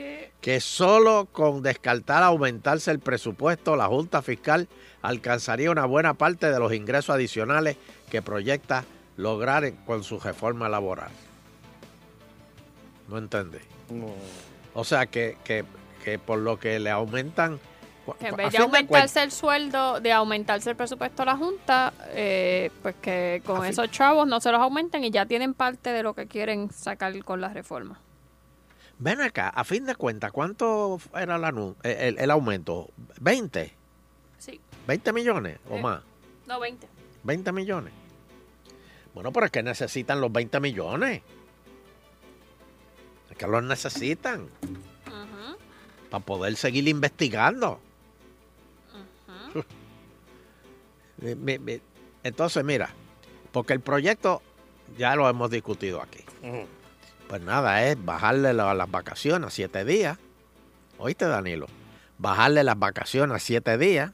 [0.40, 4.66] que solo con descartar aumentarse el presupuesto, la Junta Fiscal
[5.02, 7.76] alcanzaría una buena parte de los ingresos adicionales
[8.10, 8.84] que proyecta
[9.16, 11.10] lograr con su reforma laboral.
[13.08, 13.58] No entendí.
[13.90, 14.06] No.
[14.72, 15.64] O sea, que, que-
[16.04, 17.60] que por lo que le aumentan...
[18.18, 22.70] Que en vez de aumentarse el sueldo, de aumentarse el presupuesto a la Junta, eh,
[22.82, 26.14] pues que con esos chavos no se los aumenten y ya tienen parte de lo
[26.14, 27.98] que quieren sacar con la reforma.
[28.98, 32.88] Ven acá, a fin de cuentas, ¿cuánto era el, anu- el, el aumento?
[33.20, 33.70] ¿20?
[34.38, 35.82] Sí, ¿20 millones o Eh.
[35.82, 36.02] más?
[36.46, 36.86] no 20.
[37.22, 37.92] 20 millones.
[39.14, 41.22] Bueno, pero es que necesitan los 20 millones.
[43.30, 44.48] Es que los necesitan
[46.10, 47.80] para poder seguir investigando.
[51.20, 51.80] Mi-
[52.22, 52.90] Entonces, mira,
[53.52, 54.42] porque el proyecto
[54.96, 56.24] ya lo hemos discutido aquí.
[57.28, 60.18] Pues nada, es bajarle la- las vacaciones a siete días.
[60.98, 61.66] ¿Oíste, Danilo?
[62.18, 64.10] Bajarle las vacaciones a siete días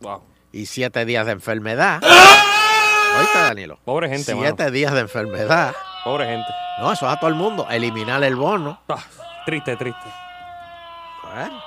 [0.00, 0.22] Wow.
[0.52, 2.02] y siete días de enfermedad.
[2.02, 3.78] Oíste, Danilo.
[3.84, 4.70] Pobre gente, Siete mano.
[4.70, 5.74] días de enfermedad.
[6.04, 6.48] Pobre gente.
[6.80, 7.66] No, eso es a todo el mundo.
[7.70, 8.80] Eliminar el bono.
[8.88, 9.02] Ah,
[9.46, 10.06] triste, triste.
[11.24, 11.60] Bueno.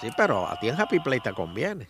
[0.00, 1.88] Sí, pero a ti en Happy Play te conviene.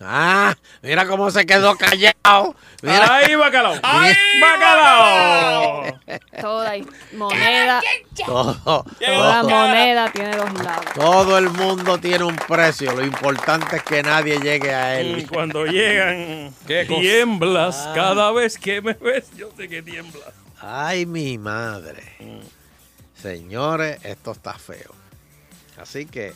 [0.00, 2.54] Ah, mira cómo se quedó callado.
[2.82, 3.16] Mira.
[3.16, 3.74] ¡Ay, bacalao!
[3.82, 5.82] ¡Ay, bacalao!
[6.40, 7.80] Toda y- moneda,
[8.24, 10.84] Todo, toda moneda tiene dos lados.
[10.94, 12.92] todo el mundo tiene un precio.
[12.94, 15.26] Lo importante es que nadie llegue a Y él.
[15.28, 17.86] cuando llegan, tiemblas.
[17.88, 17.92] Ah.
[17.94, 20.28] Cada vez que me ves, yo sé que tiemblas.
[20.60, 22.02] Ay, mi madre.
[23.20, 24.94] Señores, esto está feo.
[25.76, 26.32] Así que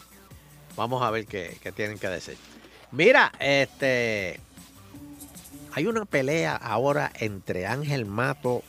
[0.77, 2.37] vamos a ver qué, qué tienen que decir.
[2.93, 4.39] Mira, este.
[5.75, 8.63] Hay una pelea ahora entre Ángel Mato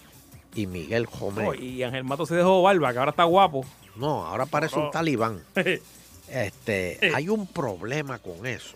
[0.56, 1.48] y Miguel Jomé.
[1.48, 3.66] Oh, y Ángel Mato se dejó barba, que ahora está guapo.
[3.98, 5.44] No, ahora parece un talibán.
[6.30, 8.76] Este, hay un problema con eso.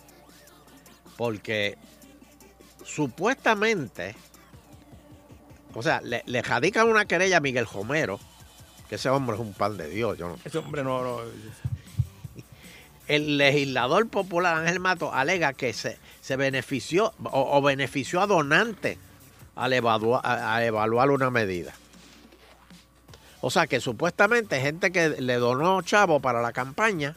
[1.16, 1.76] Porque
[2.86, 4.16] supuestamente,
[5.74, 8.20] o sea, le, le radican una querella a Miguel Homero,
[8.90, 10.18] que ese hombre es un pan de Dios.
[10.20, 11.20] Yo no- Ese hombre no, no.
[13.08, 18.98] El legislador popular Ángel Mato alega que se, se benefició o, o benefició a donantes
[19.56, 21.74] al evalua- a- a evaluar una medida.
[23.42, 27.16] O sea que supuestamente gente que le donó chavo para la campaña,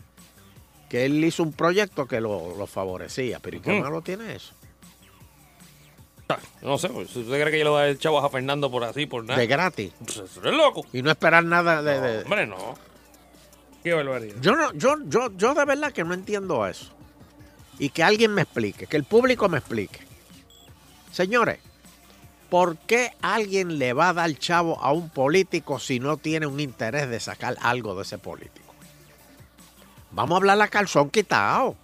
[0.88, 3.38] que él hizo un proyecto que lo, lo favorecía.
[3.40, 4.53] Pero ¿y qué malo tiene eso?
[6.62, 8.70] No sé, pues, ¿usted cree que yo le voy a dar el chavo a Fernando
[8.70, 9.40] por así, por nada?
[9.40, 9.92] De gratis.
[9.98, 10.87] Pues eso es loco.
[10.92, 12.00] Y no esperar nada de...
[12.00, 12.74] de- Hombre, no.
[13.83, 14.37] Qué barbaridad.
[14.40, 16.93] Yo, no, yo, yo, yo de verdad que no entiendo eso.
[17.79, 20.01] Y que alguien me explique, que el público me explique.
[21.12, 21.59] Señores,
[22.51, 26.61] ¿por qué alguien le va a dar chavo a un político si no tiene un
[26.61, 28.75] interés de sacar algo de ese político?
[30.11, 31.75] Vamos a hablar la calzón quitado.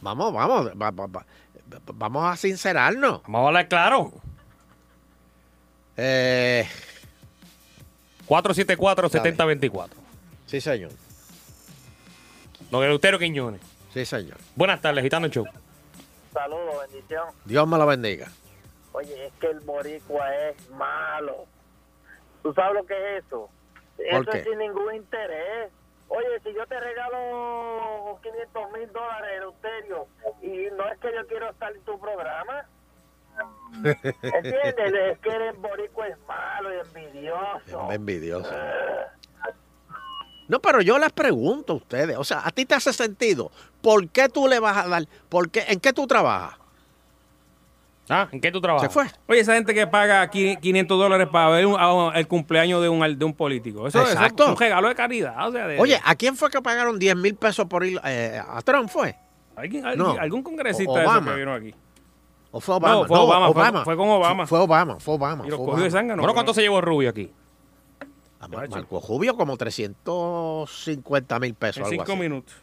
[0.00, 1.26] Vamos, vamos, va- va- va-
[1.94, 3.22] vamos a sincerarnos.
[3.24, 4.12] Vamos a hablar claro.
[5.96, 6.66] Eh,
[8.26, 9.88] 474-7024.
[10.50, 10.90] Sí, señor.
[12.70, 13.60] Don Eleuterio Quiñones.
[13.92, 14.36] Sí, señor.
[14.56, 15.46] Buenas tardes, Gitano Show.
[16.32, 17.28] Saludos, bendición.
[17.44, 18.28] Dios me lo bendiga.
[18.92, 21.46] Oye, es que el boricua es malo.
[22.42, 23.48] ¿Tú sabes lo que es eso?
[23.96, 24.38] ¿Por Eso qué?
[24.38, 25.70] es sin ningún interés.
[26.08, 30.06] Oye, si yo te regalo 500 mil dólares, Eleuterio,
[30.42, 32.64] y no es que yo quiero estar en tu programa,
[33.84, 34.94] ¿entiendes?
[35.12, 37.92] es que el boricua es malo y envidioso.
[37.92, 38.50] Envidioso.
[40.50, 43.50] No, pero yo les pregunto a ustedes, o sea, ¿a ti te hace sentido?
[43.80, 45.06] ¿Por qué tú le vas a dar?
[45.28, 45.64] ¿Por qué?
[45.68, 46.58] ¿En qué tú trabajas?
[48.08, 48.88] Ah, ¿en qué tú trabajas?
[48.88, 49.06] Se fue.
[49.28, 52.88] Oye, esa gente que paga qui- 500 dólares para ver un- a- el cumpleaños de
[52.88, 53.86] un, de un político.
[53.86, 54.42] Eso, Exacto.
[54.42, 55.48] es un regalo de caridad.
[55.48, 58.00] O sea, de- Oye, ¿a quién fue que pagaron 10 mil pesos por ir?
[58.04, 59.14] eh, ¿A Trump fue?
[59.54, 60.20] ¿alguien- alguien- no.
[60.20, 61.30] algún congresista O- de esos Obama.
[61.32, 61.74] que vino aquí.
[62.50, 62.94] ¿O fue Obama?
[62.94, 64.46] No, fue Obama, fue- fue con Obama.
[64.48, 65.46] Fue Obama, fue Obama.
[65.46, 65.90] Y los fue cogió de Obama.
[66.00, 66.22] zángano.
[66.22, 67.30] Bueno, ¿cuánto se llevó Rubio aquí?
[68.40, 71.76] A Mar- Marco Rubio como 350 mil pesos.
[71.78, 72.20] En algo cinco así.
[72.20, 72.54] minutos.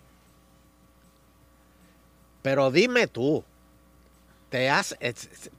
[2.42, 3.44] Pero dime tú,
[4.50, 4.96] ¿te hace,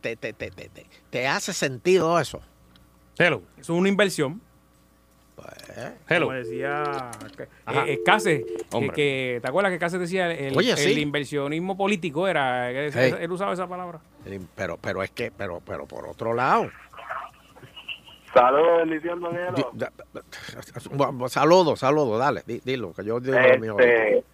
[0.01, 2.41] te, te- te- te- te- te hace sentido eso?
[3.19, 3.43] Hello.
[3.59, 4.41] Eso es una inversión.
[6.09, 6.27] Hello.
[6.27, 8.97] Como decía eh, eh, Case, que, Hombre.
[8.97, 11.01] que- ¿te acuerdas que Case decía el, Oye, el sí.
[11.01, 13.15] inversionismo político era, Hey.
[13.21, 14.01] él usaba esa palabra?
[14.57, 16.71] Pero, pero es que, pero, pero por otro lado.
[18.33, 19.21] Saludos, bendición,
[21.29, 23.77] Saludos, saludos, dale, di- dilo, que yo digo lo mío.
[23.79, 24.25] Este,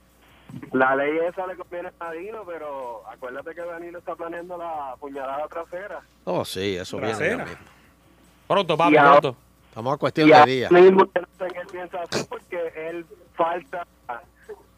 [0.73, 5.47] la ley esa le conviene a Danilo, pero acuérdate que Danilo está planeando la puñalada
[5.49, 6.01] trasera.
[6.25, 7.37] Oh, sí, eso viene Trasera.
[7.39, 7.59] ya mismo.
[8.47, 9.37] Pronto, papi, ahora- pronto.
[9.69, 10.71] Estamos a cuestión de días.
[10.71, 13.05] mismo no sé qué él piensa hacer porque él
[13.35, 13.85] falta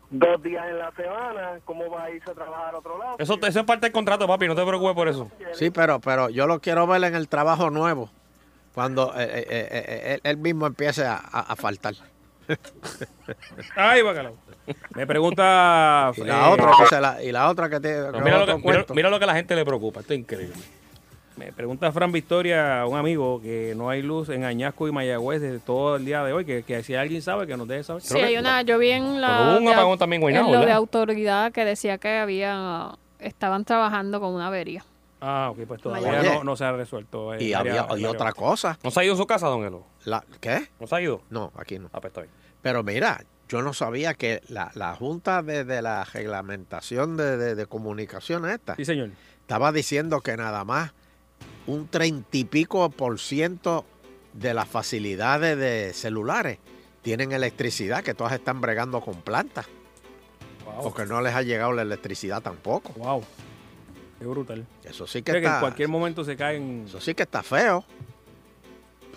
[0.09, 1.59] dos días en la semana.
[1.66, 3.16] ¿Cómo va a irse a trabajar a otro lado?
[3.18, 5.31] Eso, eso es parte del contrato, papi, no te preocupes por eso.
[5.52, 8.09] Sí, pero, pero yo lo quiero ver en el trabajo nuevo,
[8.77, 11.95] cuando eh, eh, eh, él, él mismo empiece a, a- a faltar.
[13.75, 14.37] Ay, bacalao.
[14.95, 16.12] Me pregunta.
[16.17, 18.53] Y la eh, otra que se la, y la otra que No, mira, lo que,
[18.55, 18.95] mira, cuento.
[18.95, 20.55] mira lo que a la gente le preocupa, esto es increíble.
[21.37, 25.59] Me pregunta Fran Victoria, un amigo, que no hay luz en Añasco y Mayagüez desde
[25.59, 28.03] todo el día de hoy, que, que si alguien sabe, que nos deje saber.
[28.03, 30.29] Sí, hay una, yo vi en la un de- apagón también en
[30.71, 34.85] lo autoridad que decía que había estaban trabajando con una avería.
[35.20, 36.35] Ah, ok, pues todavía Oye.
[36.35, 37.33] no, no se ha resuelto.
[37.35, 38.79] eh, Y área- había y área- otra cosa.
[38.83, 39.87] ¿No se ha ido a su casa, don Elo?
[40.05, 40.68] La, ¿Qué?
[40.79, 41.22] ¿No se ha ido?
[41.31, 41.88] No, aquí no.
[41.92, 42.33] Ah, pues está bien.
[42.62, 47.55] Pero mira, yo no sabía que la, la Junta de, de la Reglamentación de, de-
[47.55, 49.11] de Comunicaciones esta Sí, señor.
[49.40, 50.92] estaba diciendo que nada más
[51.66, 53.85] un treinta y pico por ciento
[54.35, 56.59] de las facilidades de celulares
[57.02, 59.66] tienen electricidad, que todas están bregando con plantas.
[60.83, 62.92] Porque no les ha llegado la electricidad tampoco.
[62.96, 63.24] Wow.
[64.18, 64.66] Qué brutal.
[64.85, 65.57] Eso sí que O sea, que está.
[65.57, 66.85] en cualquier momento se caen.
[66.87, 67.85] Eso sí que está feo.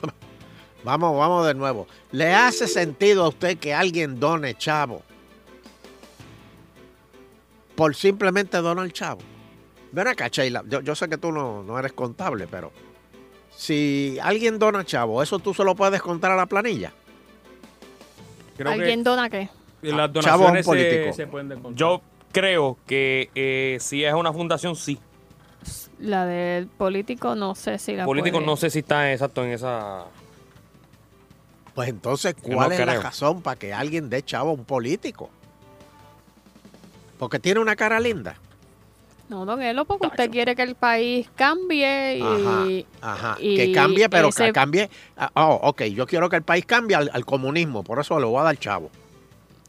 [0.84, 1.88] Vamos, vamos de nuevo.
[2.14, 5.04] ¿Le hace sentido a usted que alguien done chavo?
[7.76, 9.20] Por simplemente donar chavo.
[9.92, 10.64] Ven acá, Sheila.
[10.68, 12.72] Yo, yo sé que tú no, no eres contable, pero
[13.50, 16.94] si alguien dona chavo, ¿eso tú se lo puedes contar a la planilla?
[18.56, 19.50] Creo ¿Alguien dona qué?
[19.82, 21.14] que las chavo a un donaciones se, político.
[21.14, 21.78] se pueden descontar.
[21.78, 25.00] Yo creo que eh, si es una fundación, sí.
[26.00, 29.52] La del político no sé si la Político puede- no sé si está exacto en
[29.52, 30.06] esa...
[31.76, 35.30] Pues entonces, ¿cuál no es la razón para que alguien dé chavo a un político?
[37.18, 38.36] Porque tiene una cara linda.
[39.28, 42.86] No, don Elo, porque usted quiere que el país cambie y...
[43.02, 44.90] Ajá, y que cambie, pero ese- que cambie.
[45.18, 48.26] ah, Oh, ok, yo quiero que el país cambie al, al comunismo, por eso le
[48.26, 48.90] voy a dar chavo.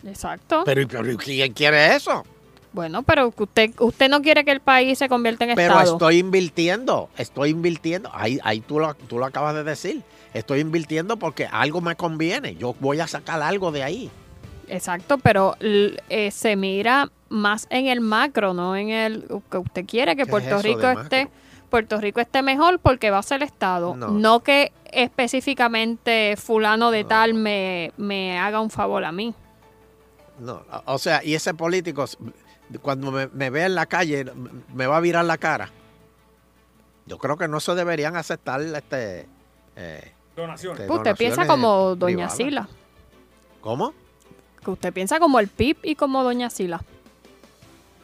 [0.05, 0.63] Exacto.
[0.65, 2.25] Pero, pero ¿quién quiere eso?
[2.73, 5.93] Bueno, pero usted, usted no quiere que el país se convierta en Pero Estado.
[5.95, 8.11] estoy invirtiendo, estoy invirtiendo.
[8.13, 10.03] Ahí, ahí tú, lo, tú lo acabas de decir.
[10.35, 12.55] Estoy invirtiendo porque algo me conviene.
[12.57, 14.11] Yo voy a sacar algo de ahí.
[14.69, 20.13] Exacto, pero eh, se mira más en el macro, no en el que usted quiere
[20.13, 21.29] que ¿Qué es Puerto Rico esté
[21.71, 24.09] Puerto Rico esté mejor porque va a ser Estado, No.
[24.11, 29.35] no, que específicamente fulano de tal me, me haga un favor a mí.
[30.41, 32.05] No, o sea, y ese político,
[32.79, 34.25] cuando me, me ve en la calle,
[34.75, 35.71] me va a virar la cara.
[37.07, 39.27] Yo creo que no se deberían aceptar este.
[39.77, 40.81] eh, Donaciones.
[40.81, 42.37] este, usted piensa como Doña privadas.
[42.37, 42.69] Sila,
[43.61, 43.93] ¿Cómo?
[44.65, 46.83] que usted piensa como el PIB y como Doña Sila.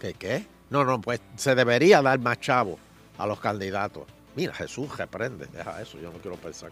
[0.01, 0.47] ¿Qué qué?
[0.71, 2.79] No, no, pues se debería dar más chavo
[3.19, 4.05] a los candidatos.
[4.35, 6.71] Mira, Jesús reprende, deja eso, yo no quiero pensar.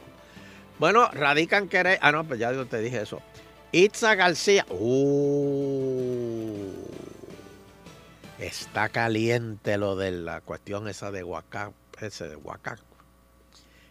[0.78, 1.98] Bueno, radican querer.
[2.02, 3.20] Ah, no, pues ya yo te dije eso.
[3.72, 4.66] Itza García.
[4.68, 6.70] Uh,
[8.38, 12.76] está caliente lo de la cuestión esa de Huacá, ese de Huacá.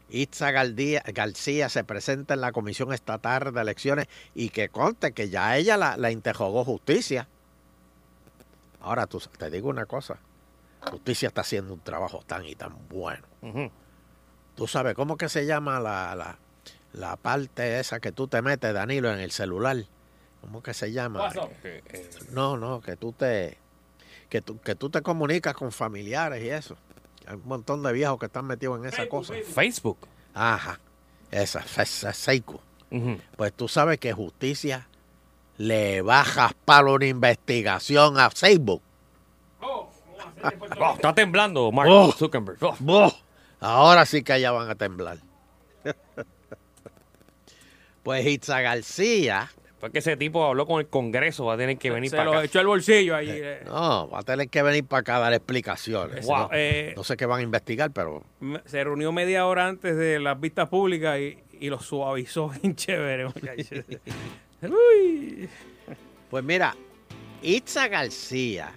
[0.09, 5.29] Itza Galdía- García se presenta en la Comisión Estatal de Elecciones y que conte que
[5.29, 7.27] ya ella la, la interrogó justicia.
[8.81, 10.17] Ahora tú, te digo una cosa.
[10.91, 13.23] Justicia está haciendo un trabajo tan y tan bueno.
[14.55, 16.37] Tú sabes, ¿cómo que se llama la, la,
[16.91, 19.77] la parte esa que tú te metes, Danilo, en el celular?
[20.41, 21.29] ¿Cómo que se llama?
[22.31, 23.57] No, no, que tú te
[24.33, 26.75] que tú, que tú te comunicas con familiares y eso.
[27.27, 29.35] Hay un montón de viejos que están metidos en esa cosa.
[29.53, 29.99] Facebook.
[30.33, 30.79] Ajá,
[31.29, 32.59] esa, esa Seiko.
[33.37, 34.87] Pues tú sabes que justicia
[35.57, 38.81] le baja palo una investigación a Facebook.
[39.61, 39.91] Oh,
[40.95, 42.11] está temblando Mark Oh.
[42.11, 42.57] Zuckerberg.
[42.87, 43.13] Oh.
[43.59, 45.19] Ahora sí que allá van a temblar.
[48.01, 49.51] pues Itza García,
[49.83, 52.29] Fue que ese tipo habló con el Congreso, va a tener que venir Se para
[52.31, 52.45] lo acá.
[52.45, 53.27] echó al bolsillo ahí.
[53.29, 53.63] eh.
[53.65, 56.25] no, va a tener que venir para acá a dar explicaciones.
[56.25, 56.37] Wow.
[56.37, 58.23] No, Eh, no sé qué van a investigar, pero
[58.63, 63.25] se reunió media hora antes de las vistas públicas y, y lo suavizó bien chévere.
[64.61, 65.49] Uy.
[66.29, 66.75] Pues mira,
[67.41, 68.71] Itza García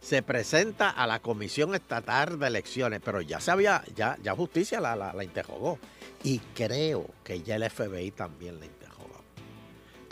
[0.00, 4.78] se presenta a la Comisión Estatal de Elecciones, pero ya se había, ya, ya justicia
[4.78, 5.78] la, la, la interrogó.
[6.22, 8.81] Y creo que ya el FBI también la interrogó.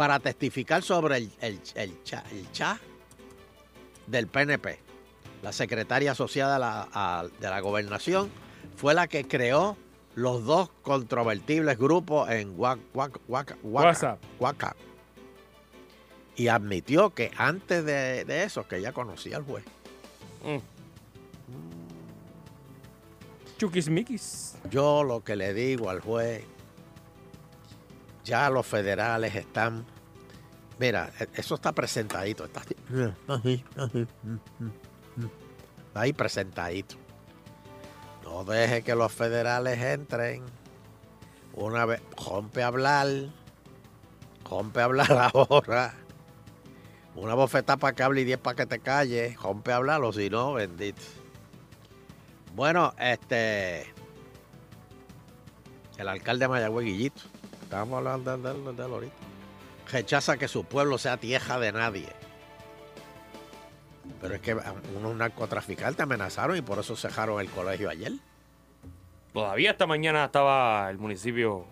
[0.00, 2.80] Para testificar sobre el, el, el, cha, el cha
[4.06, 4.78] del PNP.
[5.42, 8.30] La secretaria asociada a la, a- de la gobernación
[8.76, 9.76] fue la que creó
[10.14, 12.54] los dos controvertibles grupos en.
[12.56, 13.18] Waka.
[16.34, 19.64] Y admitió que antes de, de eso, que ya conocía al juez.
[23.58, 24.54] Chuquismiquis.
[24.70, 26.42] Yo lo que le digo al juez,
[28.24, 29.84] ya los federales están,
[30.78, 32.74] mira, e- eso está presentadito, está así,
[35.94, 36.96] ahí presentadito.
[38.24, 40.44] No deje que los federales entren.
[41.54, 43.08] Una vez, rompe a hablar,
[44.48, 45.94] rompe a hablar ahora.
[47.16, 50.12] Una bofetada para que hable y diez para que te calle, rompe a hablar o
[50.12, 51.02] si no, bendito.
[52.54, 53.92] Bueno, este.
[55.98, 57.22] El alcalde de Mayagüez, Guillito.
[57.70, 59.14] Estábamos hablando de él, de él ahorita.
[59.92, 62.08] Rechaza que su pueblo sea tierra de nadie.
[64.20, 64.56] Pero es que
[64.98, 68.14] unos narcotraficantes amenazaron y por eso cerraron el colegio ayer.
[69.32, 71.64] Todavía esta mañana estaba el municipio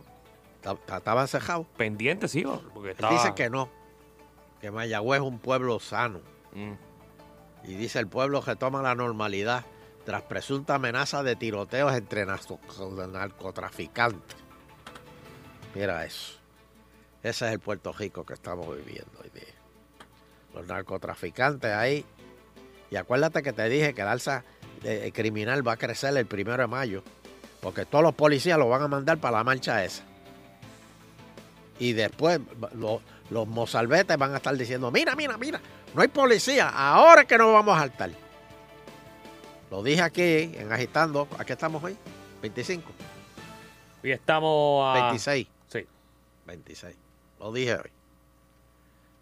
[0.62, 1.66] Estaban cerrados.
[1.76, 3.14] pendiente, sí, porque estaba...
[3.14, 3.68] Dice que no.
[4.60, 6.20] Que Mayagüez es un pueblo sano.
[6.52, 6.74] Mm.
[7.64, 9.64] Y dice el pueblo que toma la normalidad
[10.04, 14.36] tras presunta amenaza de tiroteos entre narcotraficantes.
[15.74, 16.34] Mira eso.
[17.22, 19.54] Ese es el Puerto Rico que estamos viviendo hoy día.
[20.54, 22.04] Los narcotraficantes ahí.
[22.90, 24.44] Y acuérdate que te dije que el alza
[24.82, 27.02] eh, criminal va a crecer el primero de mayo.
[27.60, 30.04] Porque todos los policías lo van a mandar para la marcha esa.
[31.78, 35.60] Y después va- lo- los mozalbetes van a estar diciendo, mira, mira, mira,
[35.94, 38.10] no hay policía, ahora es que nos vamos a saltar.
[39.70, 40.22] Lo dije aquí
[40.54, 41.94] en Agitando, ¿a qué estamos hoy?
[42.40, 42.90] 25,
[44.02, 45.00] Y estamos a...
[45.02, 45.46] 26.
[46.52, 46.56] Sí.
[46.56, 46.96] 26.
[47.40, 47.90] Lo dije hoy.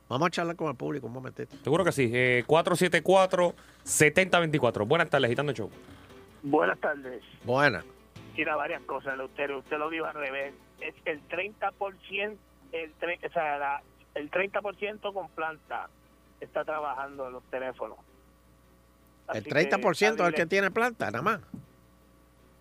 [0.08, 1.54] Vamos a charlar con el público un momentito.
[1.64, 2.08] Seguro que sí.
[2.12, 4.86] Eh, 474-7024.
[4.86, 5.70] Buenas tardes, Agitando el Show.
[6.42, 7.22] Buenas tardes.
[7.44, 7.84] Buena.
[8.36, 9.58] Mira varias cosas, Eleuterio.
[9.58, 10.54] Usted lo dijo al revés.
[10.80, 12.36] Es el 30%,
[12.72, 13.82] el, tre- o sea, la-
[14.14, 15.88] el 30% con planta
[16.40, 17.98] está trabajando en los teléfonos.
[19.32, 21.40] El Así 30% es el que tiene planta, nada más.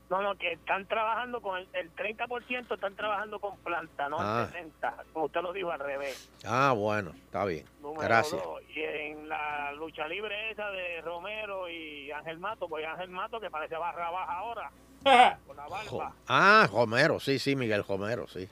[0.09, 4.43] No, no, que están trabajando con el, el 30% están trabajando con planta, no Ah.
[4.43, 6.29] el 60, como usted lo dijo al revés.
[6.45, 7.65] Ah, bueno, está bien.
[7.81, 8.41] Número Gracias.
[8.43, 8.61] dos.
[8.75, 13.49] Y en la lucha libre esa de Romero y Ángel Mato, pues Ángel Mato que
[13.49, 14.71] parece barra baja ahora,
[15.47, 16.13] con la barba.
[16.27, 18.47] Ah, Romero, sí, sí, Miguel Romero, sí.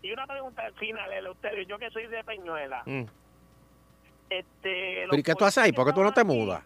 [0.00, 2.82] Y una pregunta al final, Eleuterio, yo que soy de Peñuela.
[2.86, 3.04] Mm.
[4.30, 5.72] Este, los ¿Pero y qué tú haces ahí?
[5.72, 6.62] ¿Por qué tú no te mudas?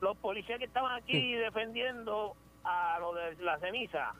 [0.00, 2.34] Los policías que estaban aquí defendiendo
[2.64, 4.12] a lo de la ceniza,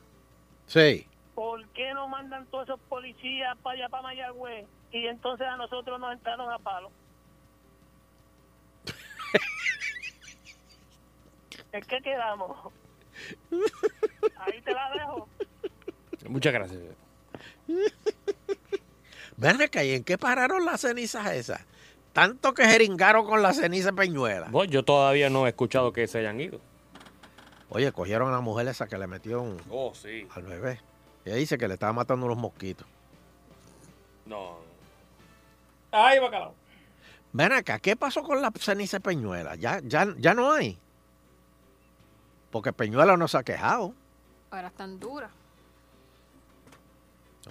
[0.66, 1.07] Sí.
[1.34, 4.66] ¿por qué no mandan todos esos policías para allá, para Mayagüez?
[4.93, 6.91] Y entonces a nosotros nos entraron a palo.
[11.72, 12.72] ¿En qué quedamos?
[14.38, 15.28] Ahí te la dejo.
[16.28, 16.80] Muchas gracias.
[19.36, 21.64] Ven acá, ¿y en qué pararon las cenizas esas?
[22.12, 24.49] Tanto que jeringaron con la ceniza Peñuela.
[24.51, 26.61] Bueno, yo todavía no he escuchado que se hayan ido.
[27.71, 30.27] Oye, cogieron a la mujer esa que le metió un- Oh, sí.
[30.35, 30.81] al bebé.
[31.25, 32.87] Ella dice que le estaba matando unos mosquitos.
[34.27, 34.57] No.
[35.93, 36.55] Ay, bacalao.
[37.33, 39.55] Ven acá, ¿qué pasó con la ceniza Peñuela?
[39.55, 40.77] Ya, ya, ya no hay.
[42.51, 43.95] Porque Peñuela no se ha quejado.
[44.51, 45.31] Ahora están duras.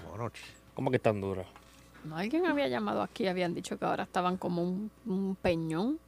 [0.09, 0.31] Bueno,
[0.73, 1.43] ¿Cómo que es tan dura?
[2.05, 5.99] No, alguien había llamado aquí y habían dicho que ahora estaban como un, un peñón.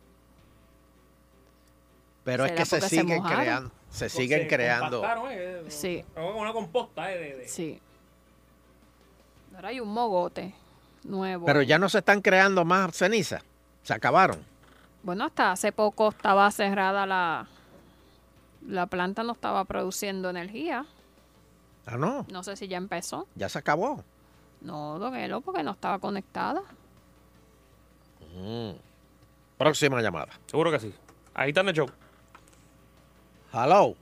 [2.23, 3.71] pero es ¿Será que se siguen creando.
[3.91, 5.03] Se siguen creando.
[5.29, 6.03] eh, Sí.
[6.15, 7.79] Como una composta, eh, de- de- Sí.
[9.53, 10.55] Ahora hay un mogote
[11.03, 11.45] nuevo.
[11.45, 13.43] Pero ya no se están creando más cenizas.
[13.83, 14.43] Se acabaron.
[15.03, 17.47] Bueno, hasta hace poco estaba cerrada la...
[18.67, 20.85] La planta no estaba produciendo energía.
[21.87, 22.25] Ah, no.
[22.31, 23.27] No sé si ya empezó.
[23.35, 24.03] Ya se acabó.
[24.61, 26.61] No, don Elo, porque no estaba conectada.
[28.35, 28.71] Mm.
[29.57, 30.29] Próxima llamada.
[30.45, 30.93] Seguro que sí.
[31.33, 31.87] Agitando el Show.
[33.53, 33.95] Hello.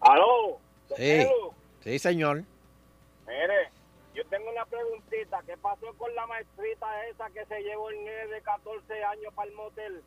[0.00, 0.58] ¡Aló!
[0.96, 1.26] Sí.
[1.82, 2.44] Sí, señor.
[3.26, 3.70] Mire,
[4.14, 5.40] yo tengo una preguntita.
[5.46, 9.48] ¿Qué pasó con la maestrita esa que se llevó el nene de 14 años para
[9.50, 10.02] el motel?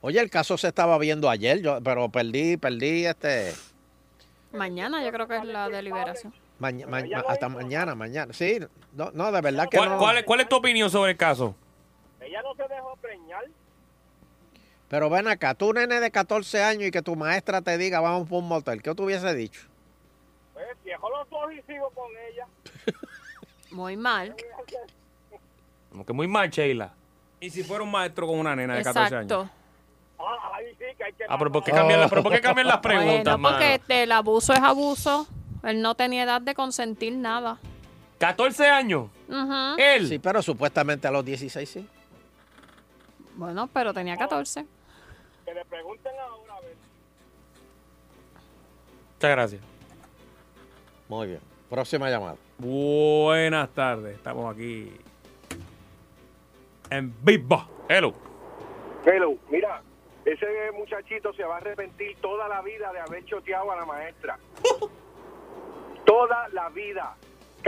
[0.00, 3.52] Oye, el caso se estaba viendo ayer, yo, pero perdí, perdí este.
[4.52, 6.32] Mañana yo creo que es la deliberación.
[6.60, 8.32] maña- ma- ma- hasta mañana, mañana.
[8.32, 8.58] Sí,
[8.94, 9.98] no, no, de verdad que ¿Cuál, no.
[9.98, 11.54] cuál es- cuál es tu opinión sobre el caso?
[12.20, 13.44] Ella no se dejó preñar.
[14.88, 18.28] Pero ven acá, tú nene de 14 años y que tu maestra te diga vamos
[18.28, 19.60] por un motel, ¿qué tú hubiese dicho?
[20.54, 22.46] Pues cierro los ojos y sigo con ella.
[23.70, 24.34] Muy mal.
[25.90, 26.92] Como que muy mal, Sheila.
[27.40, 29.40] Y si fuera un maestro con una nena de 14 Exacto.
[29.40, 29.52] años.
[30.18, 31.24] Ah, ahí sí que hay que...
[31.28, 33.74] Ah, pero ¿por qué cambian, las- pero ¿por qué cambian las preguntas, Bueno, porque mano?
[33.74, 35.26] este, el abuso es abuso.
[35.62, 37.58] Él no tenía edad de consentir nada.
[38.18, 39.10] 14 años.
[39.28, 39.76] Ujú.
[39.78, 40.08] Él.
[40.08, 41.86] Sí, pero supuestamente a los 16 sí.
[43.36, 44.66] Bueno, pero tenía 14.
[45.48, 46.76] Que le pregunten ahora, a ver.
[49.14, 49.62] Muchas gracias.
[51.08, 51.40] Muy bien.
[51.70, 52.36] Próxima llamada.
[52.58, 54.16] Buenas tardes.
[54.16, 54.92] Estamos aquí
[56.90, 57.66] en vivo.
[57.88, 58.12] Hello.
[59.06, 59.80] Hello, mira,
[60.26, 64.38] ese muchachito se va a arrepentir toda la vida de haber choteado a la maestra.
[66.04, 67.16] toda la vida.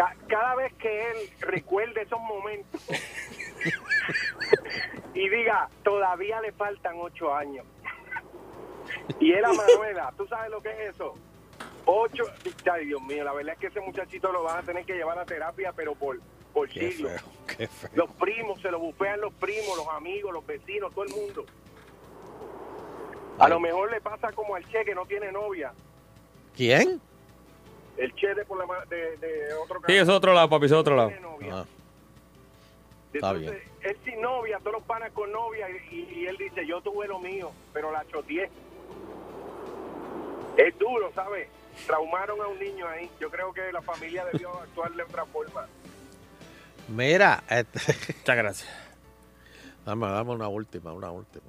[0.00, 2.80] Ca- cada vez que él recuerde esos momentos
[5.12, 7.66] y diga, todavía le faltan ocho años.
[9.20, 11.14] y era Manuela, ¿tú sabes lo que es eso?
[11.84, 12.24] Ocho,
[12.72, 15.18] ay Dios mío, la verdad es que ese muchachito lo van a tener que llevar
[15.18, 16.18] a terapia, pero por,
[16.54, 17.12] por Qué siglos.
[17.20, 17.90] feo, qué feo.
[17.92, 21.44] Los primos, se lo bufean los primos, los amigos, los vecinos, todo el mundo.
[23.38, 23.50] A Ay.
[23.50, 25.74] lo mejor le pasa como al Che que no tiene novia.
[26.56, 27.02] ¿Quién?
[28.00, 30.96] El Che de, por la de, de otro Sí, es otro lado, papi, es otro
[30.96, 31.10] lado.
[31.50, 31.64] Ah,
[33.12, 36.66] está Entonces, él sin novia, todos los panas con novia, y, y- y él dice,
[36.66, 38.48] yo tuve lo mío, pero la choteé.
[40.56, 41.48] Es duro, ¿sabes?
[41.86, 43.10] Traumaron a un niño ahí.
[43.20, 45.66] Yo creo que la familia debió actuar de otra forma.
[46.88, 47.78] Mira, este,
[48.18, 48.68] Muchas gracias.
[49.84, 51.46] Dame, dame una última, una última.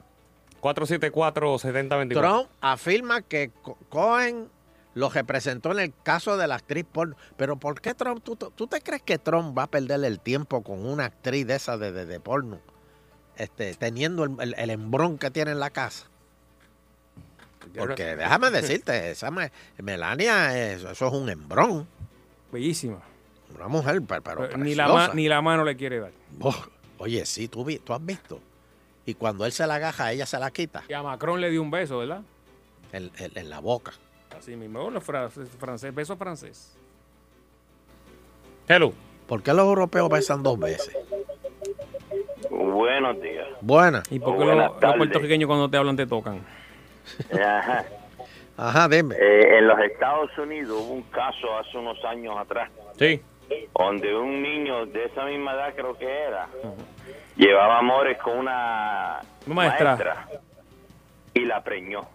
[0.62, 2.10] 474-7024.
[2.14, 4.47] Trump afirma que Co- Cohen
[4.93, 7.15] lo representó en el caso de la actriz porno.
[7.37, 8.23] Pero ¿por qué Trump?
[8.23, 11.55] ¿Tú, tú te crees que Trump va a perder el tiempo con una actriz de
[11.55, 12.59] esa de, de- de porno?
[13.37, 16.05] Este, teniendo el, el- el embrón que tiene en la casa.
[17.77, 21.87] Porque déjame decirte, esa me- Melania, es- eso es un embrón.
[22.51, 23.01] Bellísima.
[23.55, 26.11] Una mujer, pero, pero ni, la ni la mano le quiere dar.
[26.39, 26.55] Oh,
[26.99, 28.39] oye, sí, tú, vi- tú has visto.
[29.05, 31.61] Y cuando él se la agaja, ella se la quita Y a Macron le dio
[31.61, 32.21] un beso, ¿verdad?
[32.93, 33.93] en, en- en la boca.
[34.38, 36.77] Así mismo, los francés, francés, beso francés.
[38.67, 38.93] Hello.
[39.27, 40.95] ¿Por qué los europeos besan dos veces?
[42.49, 43.47] Buenos días.
[43.61, 44.03] Buena.
[44.09, 46.41] ¿Y por qué Buenas los, puertorriqueños cuando te hablan te tocan?
[47.34, 47.86] Ajá.
[48.57, 49.15] Ajá, dime.
[49.15, 52.69] Eh, en los Estados Unidos hubo un caso hace unos años atrás
[52.99, 53.21] Sí.
[53.73, 56.47] donde un niño de esa misma edad creo que era
[57.36, 60.27] llevaba amores con una Maestra.
[61.34, 62.07] y la preñó.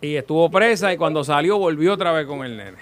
[0.00, 2.78] Y estuvo presa y cuando salió volvió otra vez con el nene.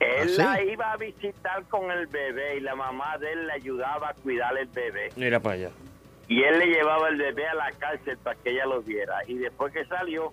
[0.00, 0.64] Él ¿Ah, sí?
[0.64, 4.14] la iba a visitar con el bebé y la mamá de él le ayudaba a
[4.14, 5.10] cuidar el bebé.
[5.16, 5.70] Mira para allá.
[6.26, 9.18] Y él le llevaba el bebé a la cárcel para que ella lo viera.
[9.28, 10.32] Y después que salió,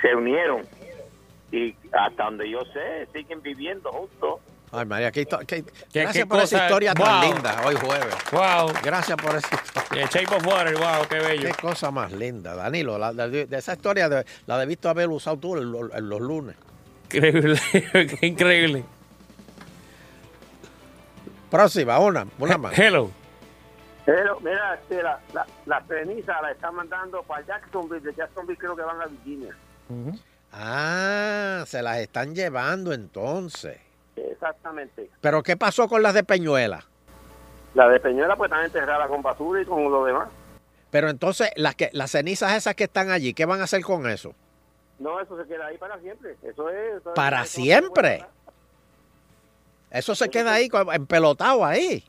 [0.00, 0.62] se unieron.
[1.50, 4.40] Y hasta donde yo sé, siguen viviendo juntos.
[4.72, 8.14] Ay, María, qué, qué- ¿Qué- gracias qué por esa historia tan linda hoy jueves.
[8.30, 8.72] Wow.
[8.84, 9.88] Gracias por esa historia.
[9.92, 11.48] Yeah, Shape of Water, wow, qué bello.
[11.48, 12.96] Qué cosa más linda, Danilo.
[12.96, 16.20] la- de, esa historia de- la de visto haber usado tú en, los- en los
[16.20, 16.54] lunes.
[17.12, 18.84] Increíble, qué increíble.
[21.50, 22.78] Próxima, una, una más.
[22.78, 23.10] Hello.
[24.06, 28.00] Pero, mira, este, la, la, la ceniza la están mandando para Jacksonville.
[28.00, 29.54] De Jacksonville creo que van a Virginia.
[30.52, 33.78] Ah, se las están llevando entonces.
[34.30, 35.10] Exactamente.
[35.20, 36.84] Pero ¿qué pasó con las de Peñuela?
[37.74, 40.28] La de Peñuela pues están enterradas con basura y con lo demás.
[40.90, 44.08] Pero entonces, las, que, las cenizas esas que están allí, ¿qué van a hacer con
[44.08, 44.34] eso?
[44.98, 46.36] No, eso se queda ahí para siempre.
[46.42, 46.96] Eso es...
[47.00, 48.26] eso es- Para eso siempre.
[49.90, 52.04] Eso se queda ahí, empelotado ahí.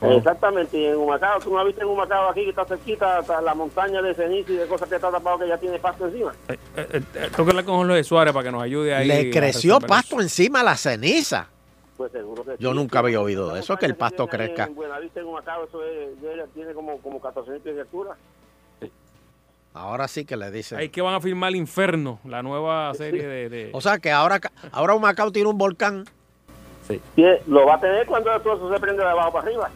[0.00, 0.78] Exactamente.
[0.78, 3.54] Y en Humacao, tú no has visto en Humacao aquí que está cerquita hasta la
[3.54, 6.32] montaña de ceniza y de cosas que está tapado que ya tiene pasto encima.
[6.48, 9.08] Eh, eh, eh, tengo que hablar con Jorge Suárez para que nos ayude ahí.
[9.08, 11.48] Le creció pasto encima a la ceniza.
[11.96, 12.76] Pues seguro que Yo sí.
[12.76, 14.64] nunca había oído de eso, que el pasto crezca.
[14.64, 16.10] En Buenavista, en Humacao, eso es,
[16.54, 18.16] tiene como, como 14 mil pies de altura.
[19.74, 20.78] Ahora sí que le dicen.
[20.78, 23.48] Ahí que van a filmar Inferno, la nueva serie de...
[23.48, 24.40] de- O sea que ahora,
[24.72, 26.04] ahora Humacao tiene un volcán.
[26.86, 27.00] Sí,
[27.46, 29.70] lo va a tener cuando todo eso se prende de abajo para arriba.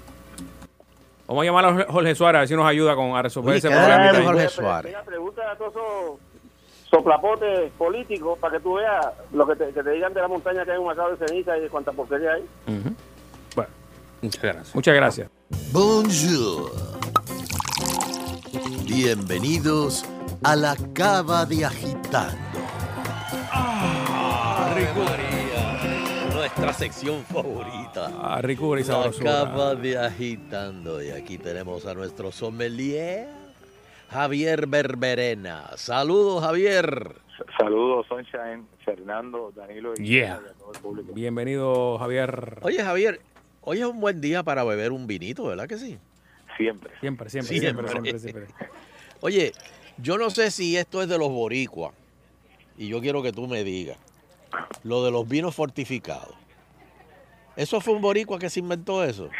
[1.32, 3.68] Vamos a llamar a Jorge Suárez a ver si nos ayuda con, a resolver ese
[3.70, 4.22] ¿qué problema.
[4.22, 4.90] Jorge Suárez?
[4.92, 9.82] Mira, pregúntale a todos esos soplapotes políticos para que tú veas lo que te, que
[9.82, 12.32] te digan de la montaña que hay en Humacao de ceniza y de cuánta porquería
[12.32, 12.44] hay.
[13.56, 13.70] Bueno,
[14.20, 14.74] Muchas gracias.
[14.74, 15.30] muchas gracias.
[15.72, 16.70] Bonjour.
[18.84, 20.04] Bienvenidos
[20.44, 22.36] a la cava de agitando.
[26.42, 28.10] Nuestra sección favorita.
[28.20, 29.30] Ah, ricura y sabrosura.
[29.44, 31.00] cava de agitando.
[31.00, 33.28] Y aquí tenemos a nuestro sommelier,
[34.10, 35.70] Javier Berberena.
[35.76, 37.12] Saludos, Javier.
[37.56, 40.34] Saludos, Sunshine, Fernando, Danilo y Yeah.
[40.34, 41.12] a todo el público.
[41.12, 42.58] Bienvenido, Javier.
[42.62, 43.20] Oye, Javier,
[43.60, 45.96] hoy es un buen día para beber un vinito, ¿verdad que sí?
[46.56, 46.90] Siempre.
[46.98, 48.46] Siempre, siempre, siempre, siempre, siempre.
[49.20, 49.52] Oye,
[49.96, 51.92] yo no sé si esto es de los boricuas,
[52.76, 53.96] y yo quiero que tú me digas,
[54.84, 56.34] lo de los vinos fortificados.
[57.56, 59.28] ¿Eso fue un boricua que se inventó eso?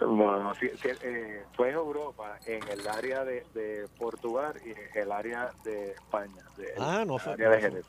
[0.00, 4.78] Bueno, sí, sí, eh, fue en Europa, en el área de, de Portugal y en
[5.02, 6.40] el área de España.
[6.56, 7.80] de- Ah, no el fue- área de.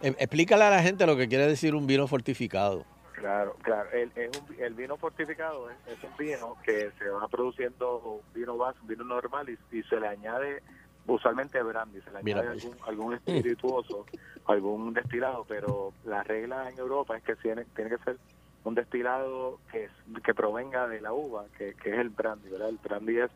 [0.00, 2.84] Eh, Explícale a la gente lo que quiere decir un vino fortificado.
[3.12, 3.90] Claro, claro.
[3.92, 8.56] El, un- el vino fortificado es, es un vino que se va produciendo un vino
[8.56, 10.62] base, un vino normal y, y se le añade
[11.06, 14.06] usualmente brandy, se le añade algún, algún espirituoso,
[14.46, 18.16] algún destilado, pero la regla en Europa es que tiene, tiene que ser
[18.64, 22.68] un destilado que, es- que provenga de la uva, que, que es el brandy, ¿verdad?
[22.68, 23.30] El brandy es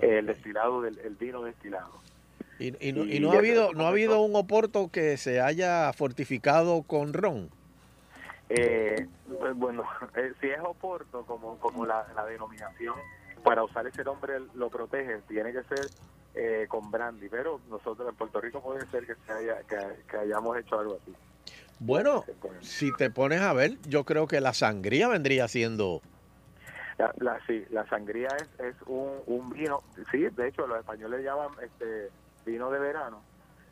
[0.00, 1.92] el destilado del el vino destilado.
[2.58, 5.40] Y, y no, y Y no ha habido no ha habido un oporto que se
[5.40, 7.50] haya fortificado con ron.
[8.48, 9.06] Eh,
[9.56, 9.84] bueno,
[10.16, 12.94] eh, si es Oporto, como, como la, la denominación,
[13.42, 15.86] para usar ese nombre lo protege, tiene que ser
[16.36, 20.16] eh, con brandy, pero nosotros en Puerto Rico puede ser que, se haya, que, que
[20.18, 21.14] hayamos hecho algo así.
[21.78, 22.24] Bueno,
[22.60, 26.02] si te pones a ver, yo creo que la sangría vendría siendo
[26.98, 31.22] La, la, sí, la sangría es, es un, un vino, sí, de hecho los españoles
[31.24, 32.10] llaman este
[32.44, 33.24] vino de verano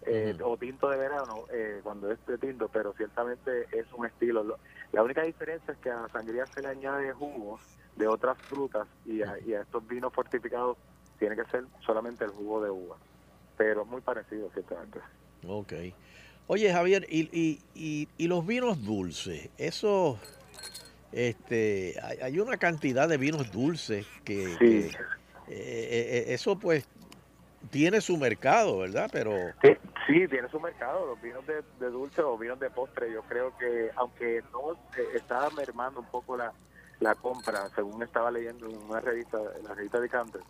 [0.06, 4.42] eh, o tinto de verano eh, cuando es de tinto, pero ciertamente es un estilo.
[4.44, 4.58] Lo-
[4.92, 7.60] La única diferencia es que a la sangría se le añade jugos
[7.96, 10.76] de otras frutas y a, y a estos vinos fortificados
[11.18, 12.96] tiene que ser solamente el jugo de uva.
[13.56, 14.98] Pero es muy parecido, ciertamente.
[15.46, 15.72] Ok.
[16.46, 20.18] Oye, Javier, y, y, y, y los vinos dulces, eso,
[21.12, 24.90] este, hay, hay una cantidad de vinos dulces que, que, eh,
[25.48, 26.86] eh, eso pues
[27.70, 29.08] tiene su mercado, ¿verdad?
[29.12, 29.70] Pero Sí,
[30.06, 33.10] sí, tiene su mercado, los vinos de, de dulce o vinos de postre.
[33.12, 36.52] Yo creo que, aunque no eh, estaba mermando un poco la,
[37.00, 40.42] la compra, según estaba leyendo en una revista, en la revista de Canter,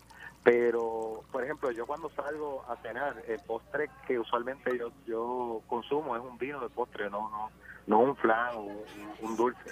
[0.45, 6.15] pero, por ejemplo, yo cuando salgo a cenar, el postre que usualmente yo, yo consumo
[6.15, 7.51] es un vino de postre, no no
[7.87, 8.85] no un flan o un,
[9.23, 9.71] un dulce.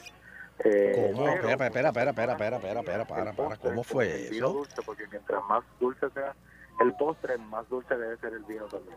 [0.65, 1.25] Eh, ¿Cómo?
[1.25, 4.49] pero- Espera, espera, espera, espera, espera, espera, espera, para, para, ¿cómo fue eso?
[4.53, 6.35] dulce, porque mientras más dulce sea
[6.81, 8.97] el postre, más dulce debe ser el vino también.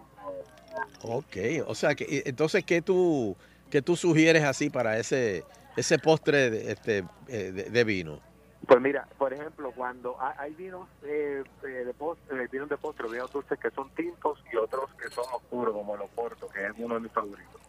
[1.04, 3.36] Ok, o sea, que, entonces, ¿qué tú,
[3.70, 5.44] qué tú sugieres así para ese,
[5.78, 6.98] ese postre de, este,
[7.28, 8.20] eh, de, de vino?
[8.68, 12.78] Pues mira, por ejemplo, cuando ha- hay vinos eh, eh, de postre, eh, vinos de
[12.78, 16.66] postre, vinos dulces que son tintos y otros que son oscuros, como el Oporto, que
[16.66, 17.62] es uno de mis favoritos.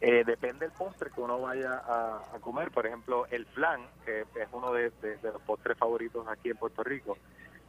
[0.00, 2.70] Eh, depende del postre que uno vaya a, a comer.
[2.72, 6.56] Por ejemplo, el flan, que es uno de, de- de los postres favoritos aquí en
[6.58, 7.16] Puerto Rico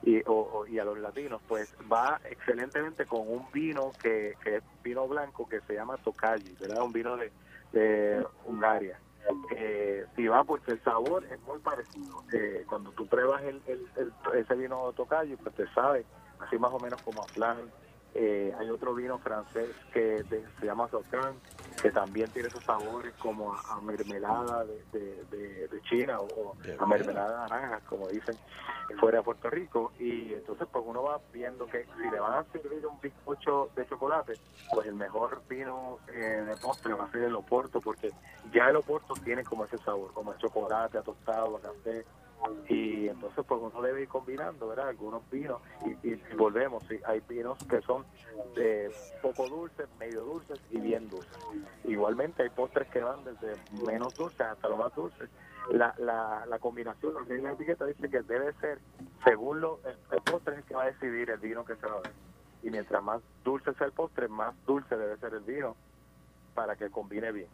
[0.01, 4.57] y, o- o- y a los latinos, pues va excelentemente con un vino que, que
[4.57, 6.81] es vino blanco que se llama Tokaji, ¿verdad?
[6.81, 7.31] Un vino de,
[7.71, 8.99] de Hungaria.
[9.49, 12.23] Eh, y va porque el sabor es muy parecido.
[12.33, 16.07] Eh, cuando tú pruebas el, el- el- ese vino Tokaji, pues te sabe
[16.39, 17.71] así más o menos como a flan.
[18.17, 21.35] Eh, hay otro vino francés que de- se llama Saucan,
[21.81, 25.25] que también tiene esos sabores como a, a mermelada de, de-
[25.81, 28.35] China o, o a mermelada de naranjas, como dicen
[28.99, 29.91] fuera de Puerto Rico.
[29.99, 33.85] Y entonces pues uno va viendo que si le van a servir un bizcocho de
[33.87, 34.33] chocolate,
[34.73, 38.11] pues el mejor vino eh, de postre va a ser el Oporto, porque
[38.53, 42.05] ya el Oporto tiene como ese sabor, como el chocolate, a tostado, a café.
[42.67, 44.89] Y entonces pues uno debe ir combinando, ¿verdad?
[44.89, 48.05] Algunos vinos y, y volvemos, sí, hay vinos que son
[48.55, 51.37] de poco dulces, medio dulces y bien dulces.
[51.85, 53.55] Igualmente hay postres que van desde
[53.85, 55.29] menos dulces hasta lo más dulces.
[55.71, 58.79] La, la, la combinación, que la etiqueta dice que debe ser,
[59.23, 61.87] según lo, el, el postre es el que va a decidir el vino que se
[61.87, 62.13] va a ver.
[62.61, 65.75] Y mientras más dulce sea el postre, más dulce debe ser el vino
[66.55, 67.47] para que combine bien.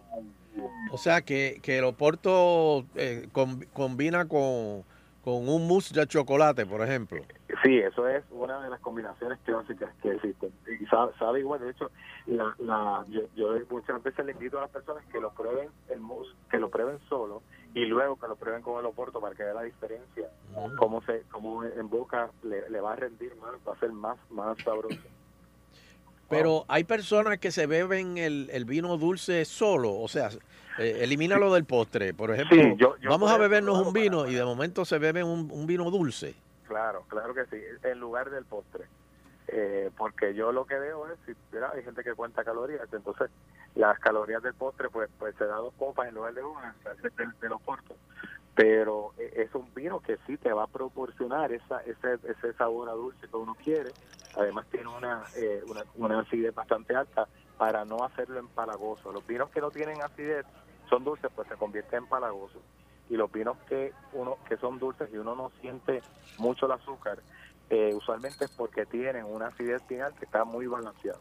[0.91, 4.83] O sea, que, que el Oporto eh, com- combina con,
[5.23, 7.21] con un mousse de chocolate, por ejemplo.
[7.63, 10.51] Sí, eso es una de las combinaciones clásicas que existen.
[10.79, 11.91] Y sabe, sabe igual, de hecho,
[12.27, 15.99] la, la, yo, yo muchas veces le invito a las personas que lo prueben el
[15.99, 17.41] mousse, que lo prueben solo
[17.73, 20.29] y luego que lo prueben con el oporto para que vean la diferencia,
[20.77, 24.17] cómo se, cómo en boca le, le va a rendir más, va a ser más,
[24.29, 25.07] más sabroso.
[26.31, 30.29] Pero hay personas que se beben el, el vino dulce solo, o sea,
[30.79, 32.13] eh, elimina lo del postre.
[32.13, 35.25] Por ejemplo, Sí, yo- yo vamos a bebernos un vino y de momento se beben
[35.27, 36.33] un, un vino dulce.
[36.67, 38.85] Claro, claro que sí, en lugar del postre.
[39.53, 41.71] Eh, porque yo lo que veo es, si, ¿verdad?
[41.75, 43.29] hay gente que cuenta calorías, entonces
[43.75, 46.73] las calorías del postre pues pues se da dos copas en lugar de una,
[47.03, 47.09] de,
[47.41, 47.97] de- los portos.
[48.55, 52.89] Pero eh, es un vino que sí te va a proporcionar esa, ese, ese sabor
[52.89, 53.91] a dulce que uno quiere.
[54.35, 57.27] Además tiene una, eh, una, una acidez bastante alta
[57.57, 59.11] para no hacerlo empalagoso.
[59.11, 60.45] Los vinos que no tienen acidez
[60.89, 62.61] son dulces, pues se convierten en empalagosos
[63.11, 66.01] y los vinos que uno que son dulces y uno no siente
[66.37, 67.19] mucho el azúcar
[67.69, 71.19] eh, usualmente es porque tienen una acidez final que está muy balanceado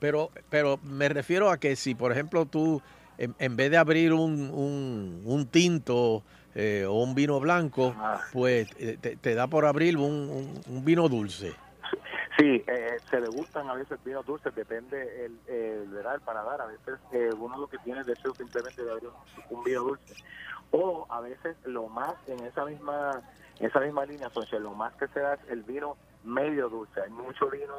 [0.00, 2.80] Pero, pero me refiero a que si, por ejemplo, tú,
[3.18, 6.22] en, en vez de abrir un, un, un tinto
[6.54, 7.94] eh, o un vino blanco,
[8.32, 11.54] pues eh, te, te da por abrir un, un- un vino dulce.
[12.38, 16.16] sí eh, se le gustan a veces vinos dulces depende el, el, ¿verdad?
[16.16, 19.58] el paladar a veces eh, uno lo que tiene es deseo simplemente de abrir un,
[19.58, 20.14] un vino dulce
[20.72, 23.22] o a veces lo más en esa misma
[23.60, 27.00] en esa misma línea Sonche, lo más que se da es el vino medio dulce
[27.02, 27.72] hay mucho vino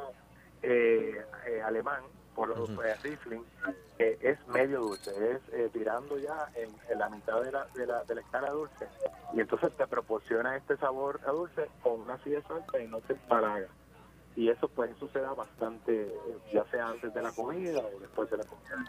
[0.62, 1.22] eh,
[1.64, 2.00] alemán
[2.36, 3.42] por los eh, Riesling,
[3.98, 7.86] que es medio dulce, es eh, tirando ya en, en la mitad de la, de,
[7.86, 8.86] la, de la escala dulce.
[9.34, 13.14] Y entonces te proporciona este sabor a dulce con una acidez alta y no te
[13.14, 13.66] empalaga.
[14.36, 16.12] Y eso pues eso se da bastante eh,
[16.52, 18.84] ya sea antes de la comida o después de la comida.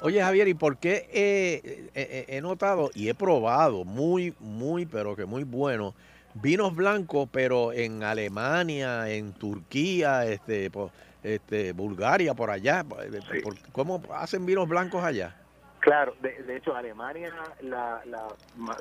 [0.00, 5.14] Oye, Javier, ¿y por qué eh, eh, he notado y he probado muy, muy, pero
[5.14, 5.94] que muy bueno,
[6.34, 10.90] vinos blancos, pero en Alemania, en Turquía, este, po-
[11.22, 12.84] este, Bulgaria, por allá?
[12.84, 15.34] por- ¿Cómo hacen vinos blancos allá?
[15.80, 18.36] Claro, de, de hecho, Alemania, la, la,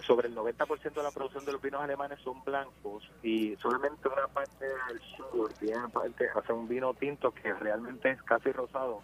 [0.06, 4.28] sobre el 90% de la producción de los vinos alemanes son blancos y solamente una
[4.28, 9.04] parte del sur tiene parte, hace un vino tinto que realmente es casi rosado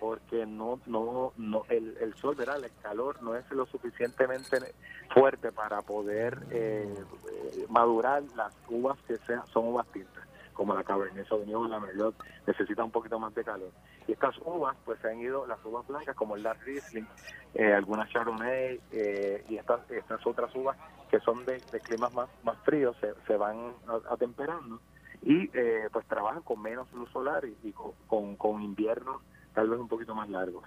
[0.00, 2.62] porque no no no el, el sol ¿verdad?
[2.62, 4.74] el calor no es lo suficientemente
[5.12, 6.94] fuerte para poder eh,
[7.32, 10.27] eh, madurar las uvas que sean son uvas tintas
[10.58, 13.70] como la Cabernet Sauvignon, la Merlot, necesita un poquito más de calor.
[14.08, 17.06] Y estas uvas, pues se han ido, las uvas blancas como el Dark Riesling,
[17.54, 20.76] eh, algunas Chardonnay eh, y estas, estas otras uvas
[21.12, 22.28] que son de, climas más,
[22.64, 23.72] fríos, se, van
[24.10, 24.80] atemperando
[25.22, 29.22] y eh, pues trabajan con menos luz solar y, y con, con, con inviernos
[29.54, 30.64] tal vez un poquito más largos.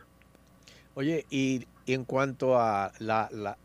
[0.96, 3.58] Oye, y, y en cuanto a la, la,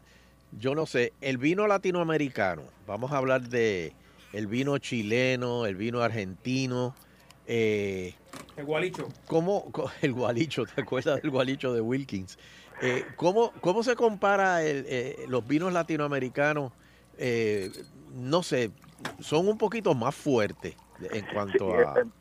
[0.59, 3.95] yo no sé, el vino latinoamericano, vamos a hablar de
[4.37, 6.95] el vino chileno, el vino argentino,
[7.47, 8.15] eh,
[8.57, 9.09] El gualicho.
[9.27, 9.73] ¿cómo,
[10.03, 12.39] el gualicho, ¿te acuerdas del gualicho de Wilkins?
[12.83, 16.73] Eh, ¿cómo, ¿Cómo se compara el, eh, los vinos latinoamericanos?
[17.17, 17.71] Eh,
[18.13, 18.71] no sé,
[19.21, 22.01] son un poquito más fuertes en cuanto Sí, a...
[22.01, 22.13] en,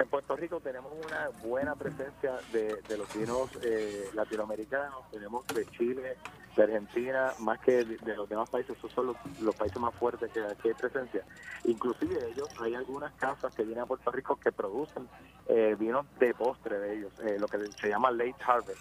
[0.00, 5.64] en Puerto Rico tenemos una buena presencia de, de los vinos eh, latinoamericanos, tenemos de
[5.66, 6.16] Chile,
[6.56, 9.94] de Argentina, más que de, de los demás países, esos son los, los países más
[9.94, 11.24] fuertes que, que hay presencia.
[11.64, 15.08] Inclusive ellos, hay algunas casas que vienen a Puerto Rico que producen
[15.46, 18.80] eh, vinos de postre de ellos, eh, lo que se llama late harvest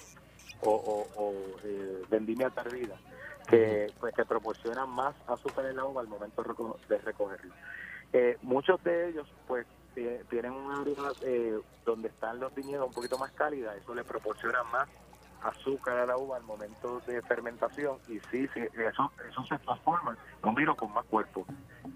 [0.62, 2.96] o, o, o, eh, vendimia tardía,
[3.48, 7.54] que, pues, que proporcionan más azúcar en la uva al momento de reco- de recogerlo.
[8.12, 11.14] Eh, muchos de ellos, pues, tie- tienen un área
[11.86, 14.90] donde están los viñedos un poquito más cálida, eso le proporciona más
[15.44, 20.18] azúcar a la uva al momento de fermentación y sí, sí eso, eso se transforma
[20.42, 21.46] en un vino con más cuerpo.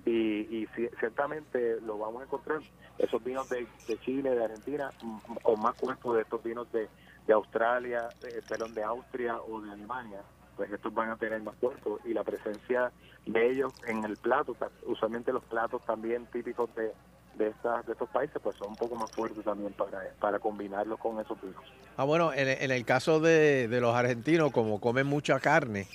[0.05, 0.11] Y,
[0.57, 2.59] y sí, ciertamente lo vamos a encontrar,
[2.97, 6.89] esos vinos de, de Chile, de Argentina, mm, con más cuerpo de estos vinos de,
[7.27, 10.21] de Australia, eh, perdón, de Austria o de Alemania,
[10.55, 12.91] pues estos van a tener más cuerpo y la presencia
[13.25, 16.93] de ellos en el plato, usualmente los platos también típicos de,
[17.35, 20.99] de, estas, de estos países, pues son un poco más fuertes también para, para combinarlos
[20.99, 21.63] con esos vinos.
[21.97, 25.87] Ah, bueno, en, en el caso de, de los argentinos, como comen mucha carne,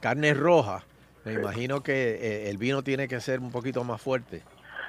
[0.00, 0.84] carne roja,
[1.24, 4.42] me imagino que eh, el vino tiene que ser un poquito más fuerte.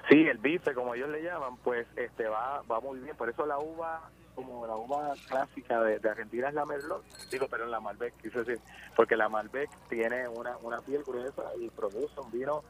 [0.09, 3.15] Sí, el bife, como ellos le llaman, pues este va va muy bien.
[3.17, 7.47] Por eso la uva, como la uva clásica de, de Argentina es la Merlot, digo,
[7.49, 8.59] pero en la Malbec, quise decir,
[8.95, 12.63] porque la Malbec tiene una, una piel gruesa y produce un vino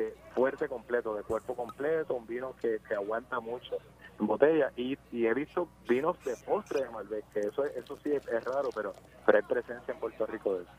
[0.00, 3.76] de fuerte completo, de cuerpo completo, un vino que, que aguanta mucho
[4.18, 4.70] en botella.
[4.76, 8.22] Y, y he visto vinos de postre de Malbec, que eso, es- eso sí es,
[8.28, 8.94] es raro, pero,
[9.26, 10.72] pero hay presencia en Puerto Rico de eso.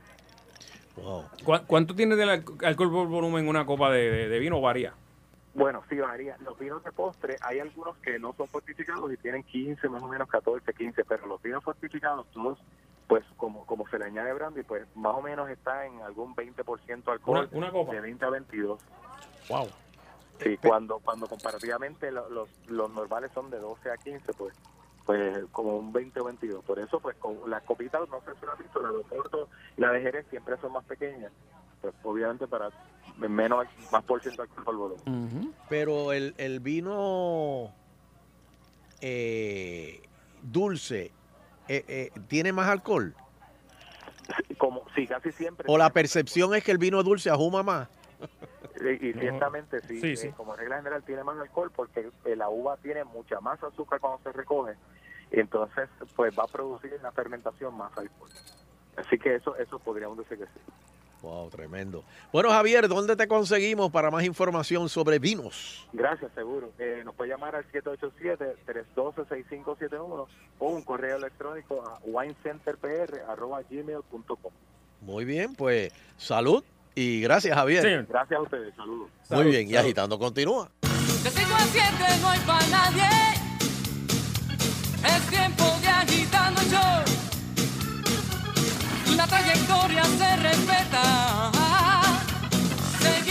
[1.43, 4.59] ¿Cu- ¿Cuánto tiene del alco- alcohol por volumen una copa de, de- de vino?
[4.61, 4.93] Varía.
[5.53, 6.37] Bueno, sí, varía.
[6.39, 10.07] Los vinos de postre, hay algunos que no son fortificados y tienen 15, más o
[10.07, 12.57] menos 14, 15, pero los vinos fortificados, todos,
[13.07, 17.11] pues como como se le añade brandy, pues más o menos está en algún 20%
[17.11, 17.93] alcohol, Una- una copa.
[17.93, 18.79] de 20 a 22.
[19.51, 19.69] Wow.
[20.43, 24.53] Sí, cuando cuando comparativamente lo- los, los normales son de 12 a 15, pues
[25.05, 26.63] pues como un 20 o 22.
[26.63, 29.03] Por eso, pues con las copitas, no sé si lo has visto, la de
[29.77, 31.31] y la de Jerez siempre son más pequeñas.
[31.81, 32.69] Pues obviamente para
[33.17, 35.53] menos, más por ciento alcohol por volumen.
[35.69, 37.71] Pero el, el vino
[39.01, 40.01] eh,
[40.43, 41.11] dulce
[41.67, 43.13] eh, eh, tiene más alcohol.
[44.57, 45.65] Como, sí, casi siempre.
[45.67, 47.89] O la percepción es que el vino dulce ajuma más.
[48.81, 50.29] Y, y ciertamente sí, Sí, eh, sí.
[50.31, 54.19] como regla general tiene más alcohol porque eh, la uva tiene mucha más azúcar cuando
[54.23, 54.73] se recoge
[55.31, 58.29] y entonces pues va a producir en la fermentación más alcohol.
[58.97, 60.59] Así que eso eso podríamos decir que sí.
[61.21, 62.03] Wow, tremendo.
[62.33, 65.87] Bueno, Javier, ¿dónde te conseguimos para más información sobre vinos?
[65.93, 66.71] Gracias, seguro.
[66.79, 70.27] Eh, nos puede llamar al 787-312-6571
[70.57, 74.51] o un correo electrónico a winecenterpr.gmail.com.
[75.01, 76.63] Muy bien, pues salud
[76.95, 78.05] y gracias, Javier.
[78.09, 79.09] Gracias a ustedes, saludos.
[79.29, 80.69] Muy bien, y agitando continúa.
[80.81, 81.87] 5 a 7
[82.21, 83.09] no hay para nadie.
[85.03, 87.03] Es tiempo de agitando show.
[89.15, 91.51] La trayectoria se respeta.
[92.99, 93.30] Seguimos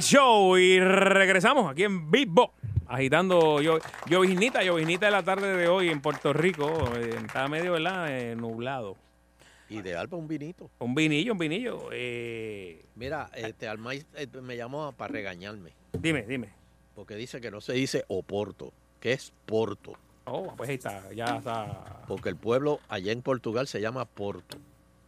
[0.00, 0.56] el show.
[0.56, 2.54] Y regresamos aquí en Big Box.
[2.88, 3.78] Agitando yo,
[4.08, 6.90] lloviznita, lloviznita de la tarde de hoy en Puerto Rico.
[6.96, 8.08] eh, Está medio, ¿verdad?
[8.10, 8.96] Eh, nublado.
[9.68, 10.68] Ideal para un vinito.
[10.80, 11.88] Un vinillo, un vinillo.
[11.92, 15.70] eh, Mira, este Almay eh, me llamó para regañarme.
[15.92, 16.48] Dime, dime.
[16.96, 19.92] Porque dice que no se dice Oporto, que es Porto.
[20.24, 22.02] Oh, pues ahí está, ya está.
[22.08, 24.58] Porque el pueblo allá en Portugal se llama Porto.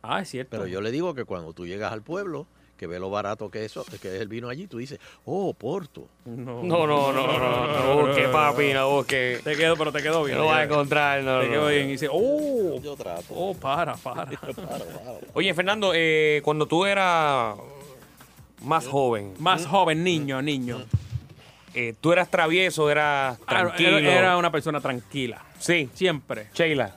[0.03, 0.51] Ah, es cierto.
[0.53, 2.47] Pero yo le digo que cuando tú llegas al pueblo,
[2.83, 6.09] que ve lo barato que, eso, que es el vino allí, tú dices, oh, Porto.
[6.25, 9.39] No, No, no, no, no, no busque, papi, no busque.
[9.45, 10.37] Te quedó, pero te quedó bien.
[10.37, 11.69] No vas a encontrar, no, Te no, quedó no.
[11.69, 11.87] bien.
[11.87, 13.23] Y dice, oh, Yo trato.
[13.37, 14.27] oh, para, para.
[15.35, 17.57] Oye, Fernando, eh, cuando tú eras
[18.63, 19.35] más joven.
[19.39, 20.85] Más joven, niño, niño.
[21.75, 23.99] eh, tú eras travieso, eras Claro, tranquilo.
[23.99, 25.41] Era, era una persona tranquila.
[25.61, 25.89] Sí.
[25.95, 26.49] Siempre.
[26.53, 26.97] Sheila,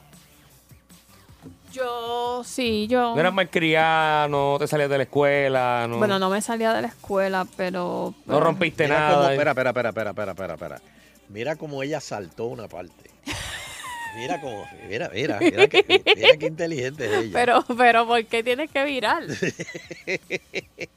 [1.76, 3.13] Yo, sí, yo.
[3.13, 6.82] no eras malcriada, no te salías de la escuela, no, Bueno, no me salía de
[6.82, 8.13] la escuela, pero.
[8.26, 9.15] no rompiste Mira nada.
[9.17, 10.82] cómo- espera, espera, espera, espera, espera, espera, espera.
[11.28, 13.09] Mira cómo ella saltó una parte.
[14.16, 15.86] Mira cómo, mira, mira, mira, que-
[16.16, 17.30] mira qué inteligente es ella.
[17.34, 19.24] Pero, pero, ¿por qué tienes que virar?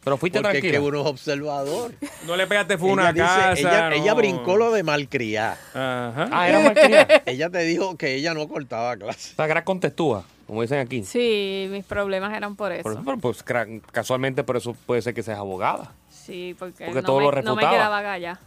[0.04, 0.72] Pero fuiste Porque es tranquila.
[0.72, 1.92] que uno es observador.
[2.26, 3.52] No le pegaste fue una dice- casa.
[3.52, 3.96] ella, no.
[3.96, 5.56] ella brincó lo de malcriar.
[5.74, 6.28] Ajá.
[6.32, 7.22] Ah, era malcriada.
[7.26, 9.32] Ella te dijo que ella no cortaba clase.
[9.32, 11.04] O sea, que eras contestúa, como dicen aquí.
[11.04, 12.82] Sí, mis problemas eran por eso.
[12.84, 13.44] Por eso, pero, pues
[13.92, 15.92] casualmente por eso puede ser que seas abogada.
[16.10, 18.38] Sí, porque, Porque no, todo me, lo no me quedaba galla.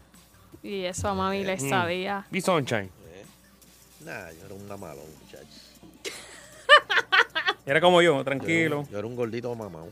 [0.64, 1.70] Y eso a mami le Mm.
[1.70, 2.26] sabía.
[2.32, 2.90] Y Sunshine.
[4.06, 5.70] Nah, yo era un malón, muchachos.
[7.66, 8.86] Era como yo, Yo, tranquilo.
[8.92, 9.90] yo era un gordito mamado.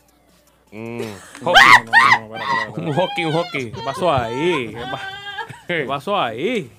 [0.72, 1.02] Mm.
[1.44, 1.64] Hockey.
[1.86, 2.90] no, no, no.
[2.90, 3.72] Un hockey, un hockey.
[3.72, 4.70] ¿Qué pasó ahí?
[4.74, 5.10] ¿Qué, pa-
[5.68, 6.72] qué pasó ahí?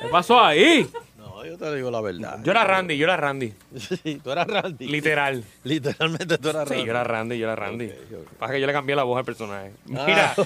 [0.00, 0.88] ¿Qué pasó ahí?
[1.18, 2.38] No, yo te digo la verdad.
[2.42, 3.52] Yo era Randy, yo era Randy.
[3.76, 4.86] Sí, tú eras Randy.
[4.86, 5.44] Literal.
[5.64, 6.86] Literalmente tú eras Sí, Randy.
[6.86, 7.86] yo era Randy, yo era Randy.
[7.86, 7.92] Ok,
[8.26, 8.32] ok.
[8.38, 9.72] Pasa que yo le cambié la voz al personaje.
[9.96, 10.04] Ah.
[10.06, 10.34] Mira,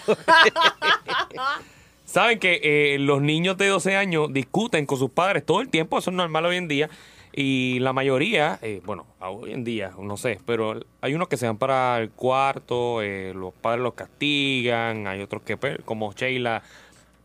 [2.14, 5.98] saben que eh, los niños de 12 años discuten con sus padres todo el tiempo,
[5.98, 6.88] eso es normal hoy en día.
[7.32, 11.48] Y la mayoría, eh, bueno, hoy en día, no sé, pero hay unos que se
[11.48, 16.62] van para el cuarto, eh, los padres los castigan, hay otros que, pues, como Sheila,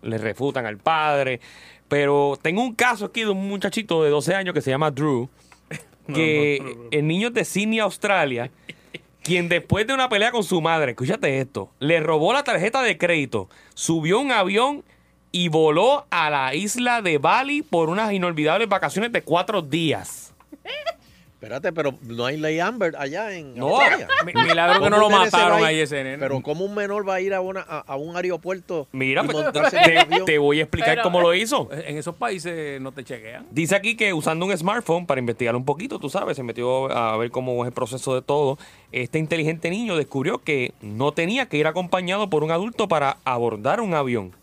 [0.01, 1.39] le refutan al padre.
[1.87, 5.29] Pero tengo un caso aquí de un muchachito de 12 años que se llama Drew,
[6.15, 8.49] que el niño es de Sydney, Australia,
[9.23, 12.97] quien después de una pelea con su madre, escúchate esto, le robó la tarjeta de
[12.97, 14.83] crédito, subió un avión
[15.31, 20.33] y voló a la isla de Bali por unas inolvidables vacaciones de cuatro días.
[21.39, 23.77] Espérate, pero no hay ley Amber allá en No,
[24.25, 26.17] milagro que no ¿Cómo lo mataron ahí ese nene.
[26.17, 29.25] Pero ¿cómo un menor va a ir a, una, a, a un aeropuerto Mira, y
[29.25, 30.25] pues, montarse en un te, avión?
[30.25, 31.69] te voy a explicar Pero- cómo lo hizo.
[31.71, 33.47] En esos países no te chequean.
[33.51, 37.15] Dice aquí que usando un smartphone para investigar un poquito, tú sabes, se metió a
[37.15, 38.57] ver cómo es el proceso de todo.
[38.91, 43.79] Este inteligente niño descubrió que no tenía que ir acompañado por un adulto para abordar
[43.79, 44.33] un avión.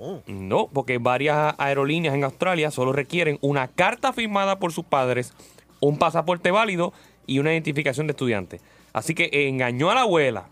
[0.00, 0.22] No.
[0.26, 5.32] No, porque varias aerolíneas en Australia solo requieren una carta firmada por sus padres,
[5.80, 6.92] un pasaporte válido
[7.26, 8.60] y una identificación de estudiante.
[8.92, 10.46] Así que engañó a la abuela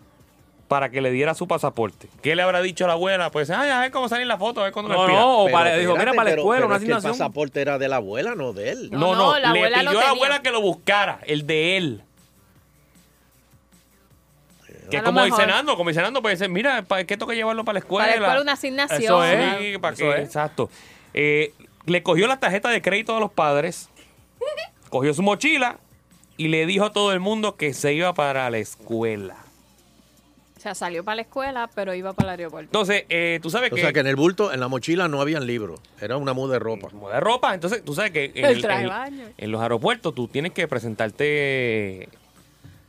[0.68, 2.08] para que le diera su pasaporte.
[2.22, 3.30] ¿Qué le habrá dicho a la abuela?
[3.30, 5.18] Pues, ay, a ver cómo sale en la foto, a ver cuándo No, expira".
[5.20, 6.92] no, o Pero para, dijo, mira, para la pero- escuela, pero una es que el
[6.92, 7.12] asignación.
[7.18, 8.90] pasaporte era de la abuela, no de él.
[8.90, 11.20] No, No, no, no, la le abuela pidió lo a la abuela que lo buscara,
[11.26, 12.02] el de él.
[14.90, 15.46] Que A es lo como dice.
[15.46, 18.06] Nando, como dice Nando, puede decir, mira, ¿para qué tengo que llevarlo para la escuela?
[18.08, 19.02] Para la escuela una asignación.
[19.02, 19.58] Eso es.
[19.58, 20.24] Sí, para Eso que, es.
[20.24, 20.70] exacto.
[21.14, 21.52] Eh,
[21.86, 23.88] le cogió la tarjeta de crédito a los padres,
[24.88, 25.78] cogió su mochila
[26.36, 29.36] y le dijo a todo el mundo que se iba para la escuela.
[30.56, 32.68] O sea, salió para la escuela, pero iba para el aeropuerto.
[32.68, 33.80] Entonces, eh, tú sabes O que...
[33.80, 35.80] sea que en el bulto, en la mochila no habían libros.
[36.00, 36.88] Era una muda de ropa.
[36.90, 39.24] como de ropa, entonces tú sabes que en, El el- traje de en- baño.
[39.36, 42.08] en los aeropuertos tú tienes que presentarte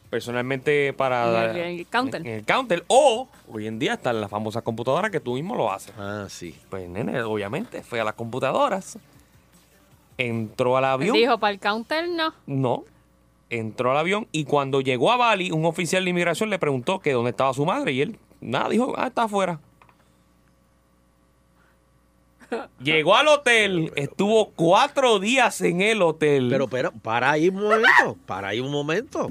[0.10, 2.22] personalmente para En el- el counter.
[2.22, 5.72] en el counter o hoy en día está la famosa computadora que tú mismo lo
[5.72, 5.94] haces.
[6.00, 6.56] Ah, sí.
[6.72, 8.98] Pues nene, obviamente fue a las computadoras,
[10.20, 12.34] entró al avión, Dijo, para el counter no.
[12.46, 12.84] no,
[13.50, 17.14] entró al avión y cuando llegó a Bali un oficial de inmigración le preguntó que
[17.14, 19.60] dónde estaba su madre y él nada dijo, ah está afuera.
[22.82, 26.48] Llegó al hotel, estuvo cuatro días en el hotel.
[26.50, 29.30] Pero, pero, para ahí un momento, para ahí un momento.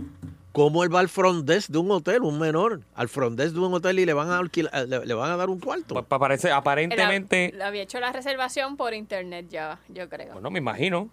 [0.58, 2.80] ¿Cómo él va al front desk de un hotel, un menor?
[2.96, 5.36] Al front desk de un hotel y le van a alquilar, le, le van a
[5.36, 5.94] dar un cuarto.
[5.94, 10.32] Pues, pa- parece, aparentemente, Él había hecho la reservación por internet ya, yo creo.
[10.32, 11.10] bueno, me imagino.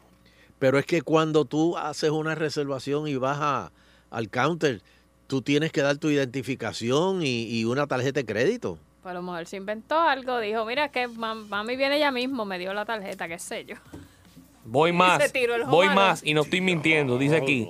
[0.57, 3.71] Pero es que cuando tú haces una reservación y vas a-
[4.09, 4.81] al counter,
[5.27, 8.79] tú tienes que dar tu identificación y, y una tarjeta de crédito.
[9.03, 10.39] Pues a lo mejor se inventó algo.
[10.39, 13.75] Dijo, mira, que mam- mami viene ella mismo, me dio la tarjeta, qué sé yo.
[14.63, 15.31] Voy más,
[15.67, 17.69] voy más y no estoy mintiendo, dice aquí.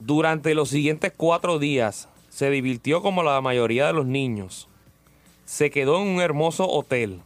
[0.00, 4.68] Durante los siguientes cuatro días se divirtió como la mayoría de los niños.
[5.44, 7.20] Se quedó en un hermoso hotel.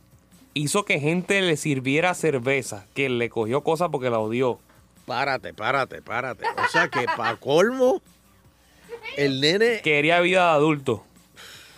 [0.54, 4.58] Hizo que gente le sirviera cerveza, que le cogió cosas porque la odió.
[5.04, 6.44] Párate, párate, párate.
[6.46, 8.02] O sea que para colmo,
[9.16, 11.04] el nene Quería vida de adulto.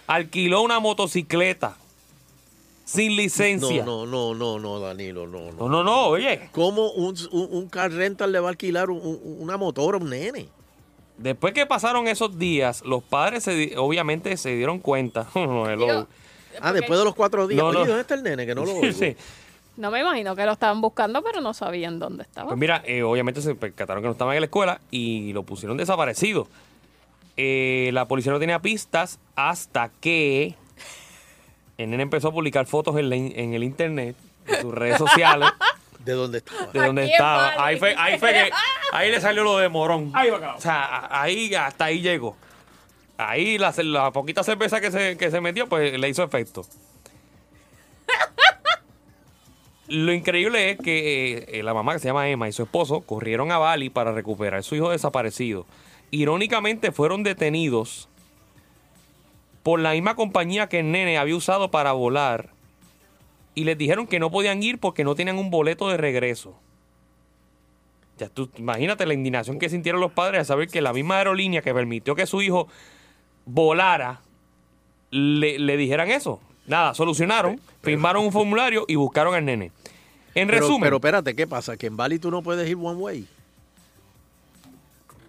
[0.07, 1.77] Alquiló una motocicleta
[2.89, 3.85] sin licencia.
[3.85, 5.53] No, no, no, no, no, Danilo, no, no.
[5.53, 6.49] No, no, no, oye.
[6.53, 10.01] ¿Cómo un, un, un car rental le va a alquilar un- un- una motora a
[10.01, 10.49] un nene?
[11.19, 15.27] Después que pasaron esos días, los padres se di- obviamente se dieron cuenta.
[15.35, 16.07] Digo,
[16.61, 17.63] Ah, después de los cuatro días.
[17.63, 17.81] No, no.
[17.81, 18.47] Oye, ¿dónde está el nene?
[18.47, 18.93] Que no lo Sí, oigo.
[18.99, 19.17] sí.
[19.77, 22.49] No me imagino que lo estaban buscando, pero no sabían dónde estaba.
[22.49, 25.77] Pues mira, eh, obviamente se percataron que no estaban en la escuela y lo pusieron
[25.77, 26.49] desaparecido.
[27.37, 30.57] Eh, la policía no tenía pistas hasta que
[31.79, 34.17] El nene empezó a publicar fotos en, la in- en el internet,
[34.47, 35.49] en sus redes sociales.
[36.05, 36.67] ¿De dónde estaba?
[36.73, 37.43] De Aquí en estaba.
[37.43, 37.57] Bali.
[37.59, 38.51] Ahí fue, ahí fue que
[38.93, 40.11] ahí le salió lo de morón.
[40.15, 42.37] Ahí va, O sea, a- ahí hasta ahí llegó.
[43.17, 46.65] Ahí la, ce- la poquita cerveza que se, que se metió, pues le hizo efecto.
[49.89, 53.51] Lo increíble es que eh, la mamá que se llama Emma y su esposo corrieron
[53.53, 55.65] a Bali para recuperar a su hijo desaparecido.
[56.11, 58.08] Irónicamente fueron detenidos
[59.69, 62.49] por la misma compañía que el nene había usado para volar
[63.55, 66.55] y les dijeron que no podían ir porque no tenían un boleto de regreso.
[68.17, 71.61] Ya tú imagínate la indignación que sintieron los padres al saber que la misma aerolínea
[71.61, 72.67] que permitió que su hijo
[73.45, 74.23] volara
[75.11, 76.41] le, le dijeran eso.
[76.67, 79.71] Nada, solucionaron, firmaron un formulario y buscaron al nene.
[80.35, 81.77] En Pero- resumen, Pero espérate, ¿qué pasa?
[81.77, 83.27] Que en Bali tú no puedes ir one way.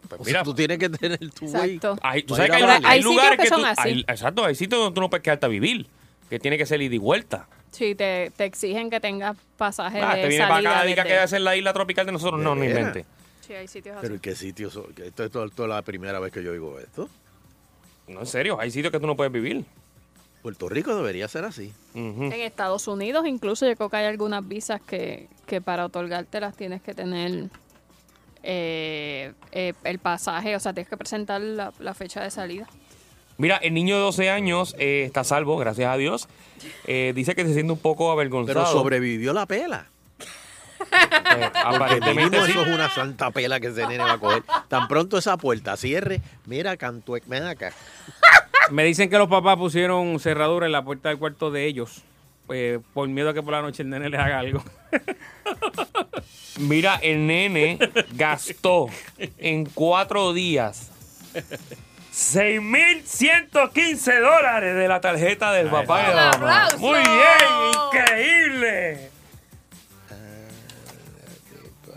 [0.10, 1.76] Pues O mira, sea, tú tienes que tener tu way.
[1.76, 1.98] Exacto.
[2.02, 2.86] hay, tú para sabes ir que a hay, Bali.
[2.86, 3.90] hay Hay sitios lugares que que, son tú, así.
[3.90, 5.88] hay- exacto, hay sitios donde tú no puedes quedarte a vivir,
[6.30, 7.48] que tiene que ser ida y vuelta.
[7.72, 11.04] Sí, te, te exigen que tengas pasaje Ah, de te viene para salida acá, diga
[11.04, 13.06] desde- que es en la isla tropical de nosotros, no, no invente.
[13.46, 14.02] Sí, hay sitios así.
[14.04, 14.70] Pero ¿en qué sitio?
[14.72, 14.92] son?
[14.94, 17.08] Que Esto, esto- esto es la primera vez que yo oigo esto.
[18.08, 19.64] No, en serio, hay sitios que tú no puedes vivir.
[20.42, 21.74] Puerto Rico debería ser así.
[21.94, 26.82] En Estados Unidos incluso yo creo que hay algunas visas que, que para otorgártelas tienes
[26.82, 27.50] que tener
[28.44, 32.68] eh, eh, el pasaje, o sea, tienes que presentar la, la fecha de salida.
[33.40, 36.28] Mira, el niño de 12 años eh, está salvo, gracias a Dios.
[36.86, 38.66] Eh, dice que se siente un poco avergonzado.
[38.66, 39.88] Pero sobrevivió la pela.
[41.38, 42.52] Eh, aparentemente sí.
[42.52, 44.44] eso es una santa pela que ese nene va a coger.
[44.70, 47.72] Tan pronto esa puerta cierre, mira, Cantuec, ven acá.
[48.72, 52.04] Me dicen que los papás pusieron cerradura en la puerta del cuarto de ellos.
[52.52, 54.64] Eh, por miedo a que por la noche el nene les haga algo.
[56.60, 57.78] Mira, el nene
[58.14, 58.88] gastó
[59.38, 60.92] en cuatro días
[62.14, 66.66] 6.115 dólares de la tarjeta del papá y de la mamá.
[66.66, 66.78] aplauso!
[66.80, 67.12] Muy bien,
[67.88, 69.10] increíble.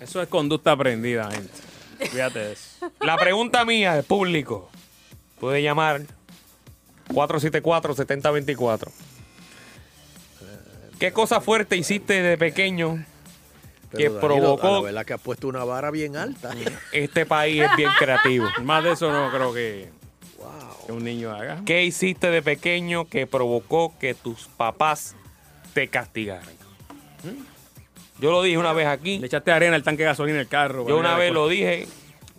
[0.01, 1.53] Eso es conducta aprendida, gente.
[2.11, 2.91] Fíjate de eso.
[3.01, 4.71] La pregunta mía del público
[5.41, 6.03] puede llamar
[7.09, 8.91] 474-7024.
[11.03, 13.05] ¿Qué cosa fuerte hiciste de pequeño
[13.91, 16.55] que Pero, Danilo, provocó La verdad que has puesto una vara bien alta.
[16.93, 18.47] este país es bien creativo?
[18.63, 19.91] Más de eso no creo que,
[20.87, 21.61] que un niño haga.
[21.67, 25.17] ¿Qué hiciste de pequeño que provocó que tus papás
[25.75, 26.55] te castigaran?
[28.21, 29.19] Yo lo dije una vez aquí.
[29.19, 30.87] Le echaste arena al tanque de gasolina del carro.
[30.87, 31.89] Yo una vez lo dije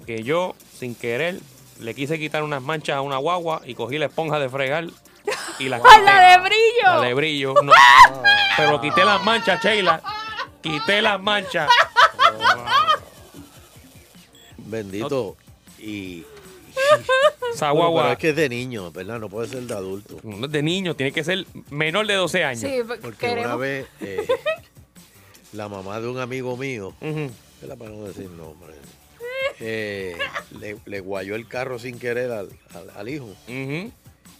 [0.06, 1.38] que yo, sin querer,
[1.82, 4.86] le quise quitar unas manchas a una guagua y cogí la esponja de fregar
[5.60, 6.84] y la ¡Ah, la de brillo!
[6.86, 7.54] La de brillo.
[7.64, 7.72] no.
[8.58, 10.02] Pero quité las manchas, Sheila.
[10.62, 11.70] Quité las manchas.
[14.58, 15.36] Bendito.
[15.80, 16.24] Y.
[17.54, 19.20] Esa Bueno, guagua- pero es que es de niño, ¿verdad?
[19.20, 20.18] No puede ser de adulto.
[20.24, 22.62] No es de niño, tiene que ser menor de 12 años.
[22.62, 24.26] Sí, Porque una vez eh,
[25.52, 27.78] la mamá de un amigo mío, ¿verdad?
[27.78, 28.74] para no decir nombre,
[29.60, 30.18] eh,
[30.60, 33.30] le, le guayó el carro sin querer al, al- al hijo.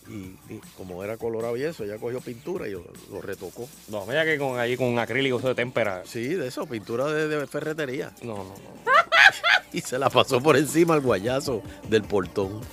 [0.10, 3.68] Y, y como era colorado y eso, ella cogió pintura y lo, lo retocó.
[3.90, 6.04] No, vaya que con allí con un acrílico de témpera.
[6.06, 8.12] Sí, de eso, pintura de, de ferretería.
[8.22, 8.54] No, no, no.
[9.74, 12.62] Y se la pasó por encima al guayazo del portón.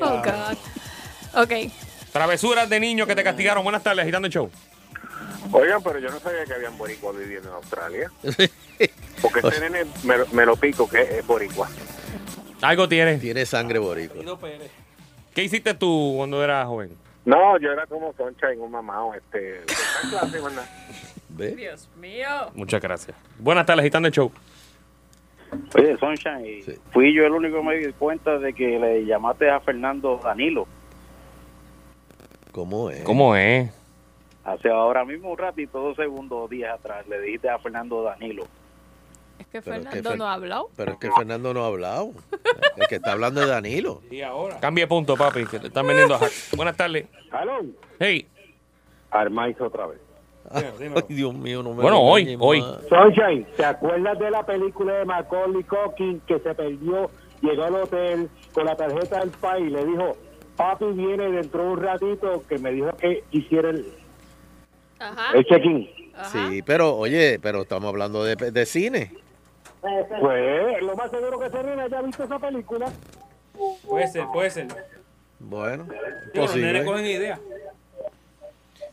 [0.00, 1.42] Oh, God.
[1.44, 1.70] Ok.
[2.12, 3.62] Travesuras de niños que te castigaron.
[3.62, 4.50] Buenas tardes, agitando el show.
[5.52, 8.10] Oigan, pero yo no sabía que habían boricuas viviendo en Australia.
[9.22, 11.68] Porque este nene me, lo- me lo pico que es boricua.
[12.62, 13.18] Algo tiene.
[13.18, 14.16] Tiene sangre boricua.
[15.34, 16.96] ¿Qué hiciste tú cuando eras joven?
[17.24, 19.14] No, yo era como Soncha en un mamado.
[19.14, 19.62] Este,
[20.10, 21.56] clase, ¿verdad?
[21.56, 22.28] Dios mío.
[22.54, 23.16] Muchas gracias.
[23.38, 24.30] Buenas tardes, agitando el show.
[25.76, 26.62] Oye, Sunshine,
[26.92, 30.66] fui yo el único que me di cuenta de que le llamaste a Fernando Danilo.
[32.52, 33.02] ¿Cómo es?
[33.02, 33.72] ¿Cómo es?
[34.44, 38.46] Hace ahora mismo un ratito, dos segundos, días atrás, le dijiste a Fernando Danilo.
[39.38, 40.70] Es que Pero es que Fernando Fer- no ha hablado.
[40.76, 42.10] Pero es que Fernando no ha hablado.
[42.76, 44.02] El que está hablando es Danilo.
[44.10, 44.58] Y ahora.
[44.60, 46.32] Cambie punto, papi, que te están vendiendo a hack.
[46.56, 47.06] Buenas tardes.
[47.32, 47.60] Hello.
[47.98, 48.26] Hey.
[49.10, 49.98] Armaiz otra vez.
[50.50, 50.64] Ay,
[51.08, 52.60] Dios mío, no me Bueno, hoy, hoy.
[52.60, 52.80] más.
[52.88, 57.10] Sunshine, ¿te acuerdas de la película de Macaulay Culkin que se perdió?
[57.40, 60.16] Llegó al hotel con la tarjeta del país y le dijo,
[60.56, 63.86] papi viene dentro de un ratito que me dijo que hiciera el,
[64.98, 65.32] Ajá.
[65.34, 65.88] el check-in.
[66.30, 69.12] Sí, pero oye, pero estamos hablando de, de cine.
[70.20, 72.90] Pues lo más seguro que ese nene haya visto esa película.
[73.86, 74.66] Puede ser, puede ser.
[75.38, 75.86] Bueno,
[76.32, 76.84] es posible.
[76.84, 77.38] cogen idea.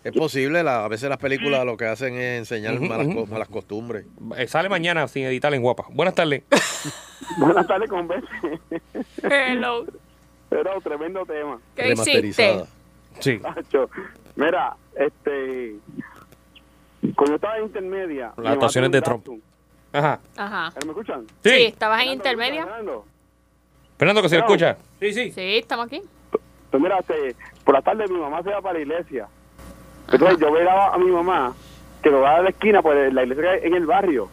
[0.04, 3.48] Es posible, la- a veces las películas lo que hacen es enseñar malas, co- malas
[3.48, 4.06] costumbres.
[4.36, 5.86] Eh, sale mañana sin editar en guapa.
[5.92, 6.44] Buenas tardes.
[7.38, 8.60] Buenas tardes, con Bessie.
[9.24, 9.86] Hello.
[10.50, 11.60] Pero tremendo tema.
[11.76, 12.66] ¿Qué hiciste?
[13.20, 13.39] Sí.
[14.36, 15.76] Mira, este.
[17.16, 18.34] Cuando yo estaba en intermedia.
[18.38, 19.28] Las actuaciones de Trump.
[19.94, 20.20] Ajá.
[20.38, 20.74] Ajá.
[20.86, 21.26] ¿Me escuchan?
[21.44, 21.50] Sí.
[21.50, 22.66] Sí, ¿estabas en intermedia?
[23.98, 24.78] Fernando, que se escucha.
[25.00, 25.32] Sí, sí.
[25.32, 26.02] Sí, estamos aquí.
[26.72, 29.28] Pues mira, este, por la tarde mi mamá se iba para la iglesia.
[30.12, 31.54] Entonces yo veía a mi mamá
[32.02, 34.30] que lo daba de la esquina, pues la iglesia que hay en el barrio.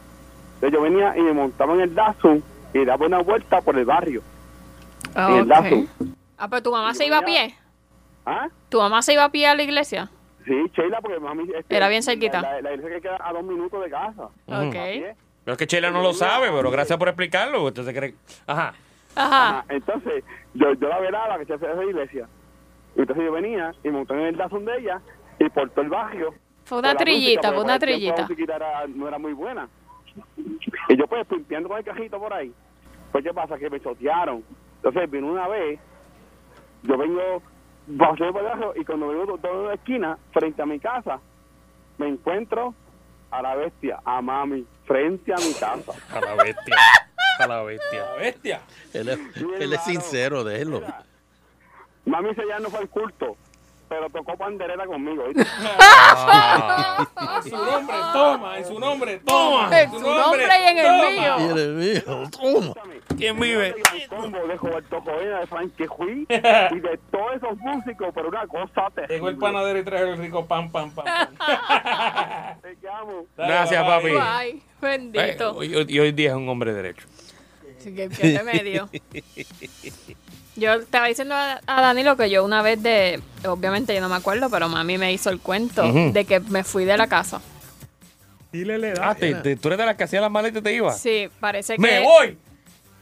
[0.54, 2.42] Entonces yo venía y me montaba en el Datsun
[2.72, 4.22] y daba una vuelta por el barrio.
[5.16, 5.48] En el Ok.
[5.48, 5.88] Datsun.
[6.38, 7.54] Ah, pero tu mamá se iba a pie.
[8.24, 8.48] ¿Ah?
[8.68, 10.08] ¿Tu mamá se iba a pie a la iglesia?
[10.46, 11.44] Sí, Sheila, porque mami...
[11.54, 12.40] este, Era bien cerquita.
[12.40, 14.24] La, la- la iglesia que queda a dos minutos de casa.
[14.46, 15.16] Ok.
[15.48, 17.64] Pero es que Chela no lo sabe, pero gracias por explicarlo.
[17.64, 18.14] Usted se cree.
[18.46, 18.74] Ajá.
[19.16, 19.64] Ajá.
[19.70, 20.22] Entonces,
[20.52, 22.28] yo, yo la velaba que se hace esa iglesia.
[22.94, 25.00] Y entonces yo venía y monté en el Datsun de ella
[25.38, 26.34] y por todo el barrio.
[26.66, 28.28] Fue una trillita, fue una el trillita.
[28.46, 29.66] La era- no era muy buena.
[30.90, 32.52] Y yo pues pimpeando con el cajito por ahí.
[33.10, 34.44] Pues qué pasa, que me chotearon.
[34.82, 35.80] Entonces vino una vez,
[36.82, 37.42] yo vengo,
[37.96, 41.18] pasé por abajo y cuando vengo todo de la esquina, frente a mi casa,
[41.96, 42.74] me encuentro
[43.30, 45.92] a la bestia, a mami, frente a mi casa.
[46.14, 46.76] A la bestia.
[47.38, 48.04] A la bestia.
[48.04, 48.60] La bestia.
[48.92, 49.18] Él es,
[49.60, 50.82] él es sincero de él.
[52.04, 53.36] Mami ese ya no fue al culto,
[53.88, 55.24] pero tocó pandereta conmigo.
[55.26, 55.42] ¿viste?
[55.42, 55.46] En
[57.50, 58.58] su nombre, toma.
[58.58, 59.80] En su nombre, toma.
[59.80, 61.10] En su nombre y en el toma.
[61.10, 61.34] mío.
[61.38, 62.74] Y en el mío, toma.
[63.16, 63.74] ¿Quién vive?
[63.94, 68.46] El combo de Roberto Coena, de Frankie Hui y de todos esos músicos, pero una
[68.46, 69.14] cosa terrible.
[69.14, 71.04] Llegó el panadero y trajo el rico pan, pan, pan.
[71.04, 71.28] pan.
[72.62, 73.26] Te llamo.
[73.36, 74.10] Gracias, papi.
[74.20, 75.62] Ay, bendito.
[75.64, 77.06] Y, hoy día es un hombre derecho.
[77.78, 78.88] Sí, qué, qué remedio.
[80.58, 84.16] Yo estaba diciendo a, a Danilo que yo una vez de, obviamente yo no me
[84.16, 85.82] acuerdo, pero mami me hizo el cuento
[86.12, 87.40] de que me fui de la casa.
[88.52, 90.72] Dile le Ah, te- te- tú eres de las que hacía las maletas y te
[90.74, 90.92] iba.
[90.92, 91.82] Sí, parece que...
[91.82, 92.38] ¡Me voy!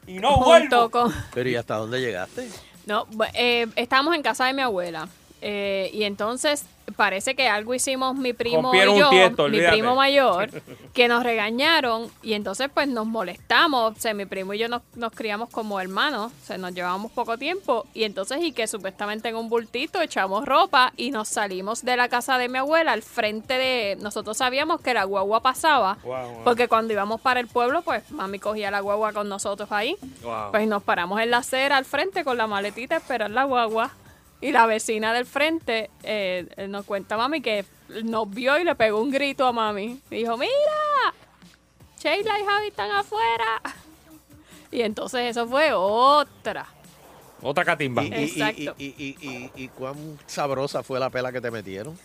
[0.07, 0.91] Y no vuelvo.
[0.91, 2.49] con- Pero ¿y hasta dónde llegaste?
[2.85, 5.09] No, eh, estábamos en casa de mi abuela.
[5.41, 6.65] eh, y entonces
[6.95, 9.11] parece que algo hicimos mi primo y yo,
[9.49, 10.51] mi primo mayor,
[10.95, 13.97] que nos regañaron y entonces pues nos molestamos.
[13.97, 17.13] O sea, mi primo y yo nos, nos criamos como hermanos, o sea, nos llevábamos
[17.13, 21.85] poco tiempo y entonces y que supuestamente en un bultito echamos ropa y nos salimos
[21.85, 23.97] de la casa de mi abuela al frente de...
[24.01, 26.45] Nosotros sabíamos que la guagua pasaba Wow, wow.
[26.45, 29.97] porque cuando íbamos para el pueblo pues mami cogía la guagua con nosotros ahí.
[30.23, 30.51] Wow.
[30.51, 33.91] Pues nos paramos en la acera al frente con la maletita a esperar la guagua.
[34.41, 37.65] Y la vecina del frente eh, nos cuenta mami que
[38.05, 40.01] nos vio y le pegó un grito a mami.
[40.11, 40.53] Y dijo, mira,
[41.99, 43.63] Sheila y Javi están afuera.
[44.73, 46.67] Y entonces eso fue otra.
[47.41, 48.03] Otra catimba.
[48.03, 48.75] Y, y- y- Exacto.
[48.79, 51.97] y, y- y- y cuán sabrosa fue la pela que te metieron.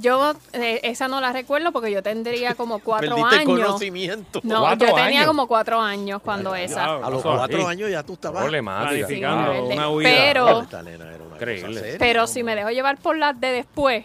[0.00, 3.60] Yo eh, esa no la recuerdo porque yo tendría como cuatro Perdiste años.
[3.66, 4.40] conocimiento.
[4.42, 5.26] No, Cuatro yo tenía años.
[5.26, 6.96] como cuatro años cuando esa.
[6.96, 8.88] A los cuatro años ya tú estabas Problemática.
[9.06, 9.86] Planificando Sí, una verde.
[9.94, 10.10] huida.
[10.10, 10.66] Pero-
[11.34, 11.96] Increíble.
[11.98, 14.04] Pero si me dejo llevar por las de después,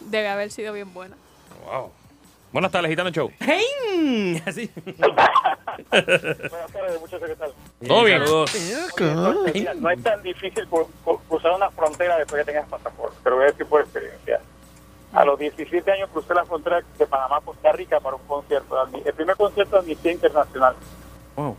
[0.00, 1.16] debe haber sido bien buena.
[1.64, 1.90] Wow.
[2.52, 3.30] Buenas tardes, Gitano Show.
[3.40, 4.42] ¡Hey!
[4.46, 4.70] Así.
[5.90, 7.52] Buenas tardes, muchachos, ¿qué tal?
[7.86, 8.22] Todo bien.
[9.54, 13.16] Mira, no es tan difícil cru- cru- cruzar una frontera después que tengas pasaporte.
[13.22, 14.40] Te lo voy a decir por experiencia.
[15.16, 18.76] A los 17 años crucé la frontera de Panamá a Costa Rica para un concierto,
[19.04, 20.76] el primer concierto de Amnistía Internacional.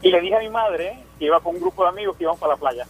[0.01, 2.39] Y le dije a mi madre que iba con un grupo de amigos que íbamos
[2.39, 2.85] para la playa.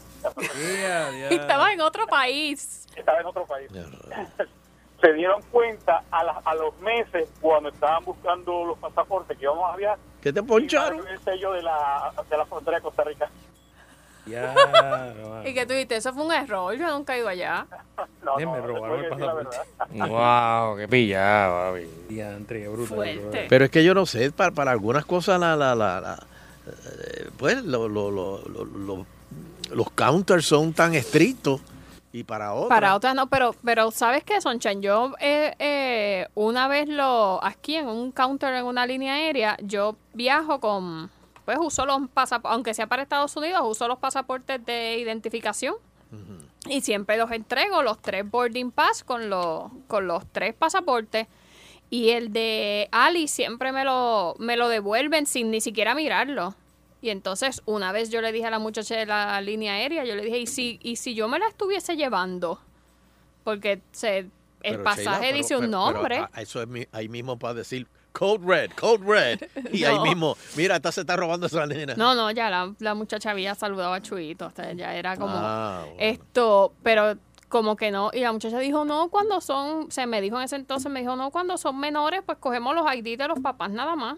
[1.30, 2.86] Y estaba en otro país.
[2.95, 3.70] Estaba en otro país.
[5.01, 9.72] Se dieron cuenta a, la- a los meses cuando estaban buscando los pasaportes que íbamos
[9.72, 9.99] a viajar.
[10.22, 11.07] ¿Qué te poncharon?
[11.07, 13.30] El sello de la, de la frontera de Costa Rica.
[14.30, 15.14] Ya,
[15.45, 17.66] Y que tú dijiste, eso fue un error, yo nunca he ido allá.
[18.24, 19.58] No, me robaron el pasaporte.
[19.91, 21.88] Wow, qué pillado, papi.
[22.10, 22.94] Diantre, qué bruto.
[22.94, 23.45] Fuerte.
[23.49, 26.24] Pero es que yo no sé, para, para algunas cosas la, la, la, la-
[26.68, 29.06] eh, pues lo- lo- lo- lo- lo-
[29.72, 31.62] los counters son tan estrictos
[32.12, 32.70] y para otras.
[32.70, 34.82] Para otras no, pero, pero ¿sabes qué, Sonchan?
[34.82, 39.95] Yo eh, eh, una vez lo, aquí en un counter en una línea aérea, yo
[40.14, 41.10] viajo con,
[41.48, 45.76] pues uso los pasaportes, aunque sea para Estados Unidos, uso los pasaportes de identificación
[46.68, 51.28] y siempre los entrego, los tres boarding pass con los, con los tres pasaportes.
[51.90, 56.53] Y el de Ali siempre me lo, me lo devuelven sin ni siquiera mirarlo.
[57.02, 60.15] Y entonces una vez yo le dije a la muchacha de la línea aérea, yo
[60.15, 62.60] le dije, ¿y si, y si yo me la estuviese llevando?
[63.45, 64.30] Porque se, el
[64.61, 66.28] Pero, pasaje Sheila, pero- dice un pero- nombre.
[66.36, 69.39] eso es mi- ahí mismo para decir Code Red, Code Red.
[69.73, 71.93] Y ahí mismo, mira, esta se está robando esa nena.
[71.95, 75.34] No, no, ya la, la muchacha había saludado a Chuito, o sea, ya era como
[75.35, 75.95] Ah, bueno.
[75.99, 77.15] esto, pero
[77.49, 80.55] como que no, y la muchacha dijo, no, cuando son, se me dijo en ese
[80.57, 83.95] entonces, me dijo, no, cuando son menores, pues cogemos los ID de los papás nada
[83.95, 84.17] más.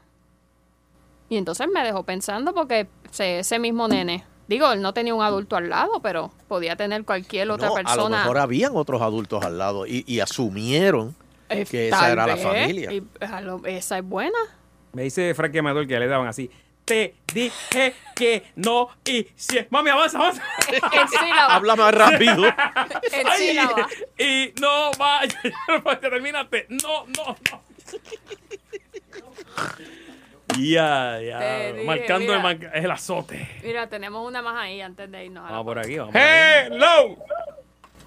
[1.29, 5.21] Y entonces me dejó pensando porque se- ese mismo nene Digo, él no tenía un
[5.21, 8.17] adulto al lado, pero podía tener cualquier otra No, a lo persona.
[8.17, 11.15] mejor habían otros adultos al lado y, y asumieron
[11.49, 12.91] Eh, que esa era la familia.
[12.91, 14.38] y a lo- esa es buena.
[14.93, 16.49] Me dice Frankie Amador que le daban así.
[16.85, 20.41] Te dije que no y si Mami, avanza, avanza.
[21.49, 22.45] Habla más rápido.
[23.11, 23.88] En Ay, sílaba.
[24.17, 25.39] y no vaya.
[25.84, 26.65] Porque terminaste.
[26.69, 27.61] No, no, no.
[30.57, 31.39] Ya, ya.
[31.73, 32.71] Dije, marcando el, mira.
[32.73, 33.47] el azote.
[33.63, 35.43] Mira, tenemos una más ahí antes de irnos.
[35.43, 35.88] a la Vamos por pausa.
[35.88, 36.15] aquí, vamos.
[36.15, 37.17] ¡Hello!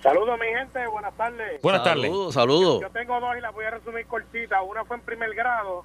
[0.03, 0.85] Saludos, mi gente.
[0.89, 1.63] Buenas tardes.
[1.63, 2.03] Buenas tardes.
[2.03, 2.81] Saludos, saludos.
[2.81, 4.59] Yo tengo dos y las voy a resumir cortitas.
[4.67, 5.85] Una fue en primer grado.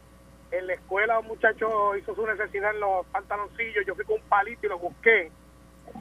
[0.49, 3.85] En la escuela un muchacho hizo su necesidad en los pantaloncillos.
[3.85, 5.31] Yo fui con un palito y lo busqué.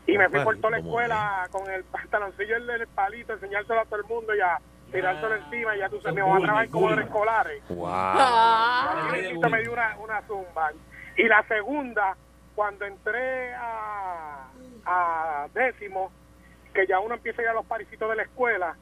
[0.06, 3.84] Y me fui por toda la escuela con el pantaloncillo en el palito, enseñárselo a
[3.84, 4.58] todo el mundo y a
[4.90, 5.76] tirárselo encima.
[5.76, 7.62] Y ya tú sabes, me van a trabajar como los escolares.
[7.68, 7.86] Wow.
[7.86, 9.08] Ah.
[9.10, 10.70] Y Luisito me dio una, una zumba.
[11.18, 12.16] Y la segunda,
[12.54, 14.48] cuando entré a,
[14.86, 16.10] a décimo,
[16.76, 18.76] que ya uno empieza a ir a los parisitos de la escuela,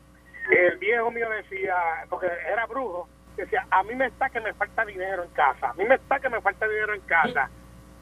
[0.51, 1.77] el viejo mío decía,
[2.11, 5.75] porque era brujo, decía, a mí me está que me falta dinero en casa, a
[5.75, 7.49] mí me está que me falta dinero en casa.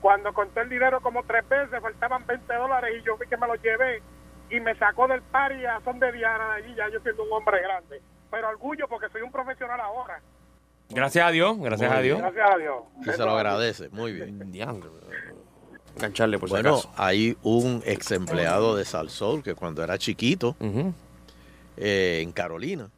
[0.01, 3.47] Cuando conté el dinero como tres veces, faltaban 20 dólares y yo vi que me
[3.47, 4.03] los llevé
[4.51, 7.33] y me sacó del pari a son de Diana de allí, ya yo siendo un
[7.33, 8.03] hombre grande.
[8.31, 10.21] Pero orgullo porque soy un profesional ahora.
[10.89, 12.19] Gracias a Dios, gracias a Dios.
[12.19, 12.83] Gracias a Dios.
[13.03, 13.89] Y se lo agradece.
[13.91, 14.51] Muy bien.
[15.97, 16.91] Engancharle por si Bueno, acaso.
[16.97, 20.57] hay un ex empleado de Salsol que cuando era chiquito,
[21.77, 22.89] eh, en Carolina,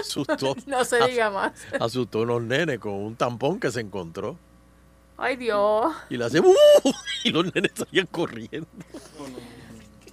[0.00, 1.52] asustó, No se diga más.
[1.80, 4.36] asustó a unos nenes con un tampón que se encontró.
[5.16, 5.92] Ay, Dios.
[6.10, 6.54] Y le hace ¡Uh!
[7.24, 8.68] y los nenes salían corriendo.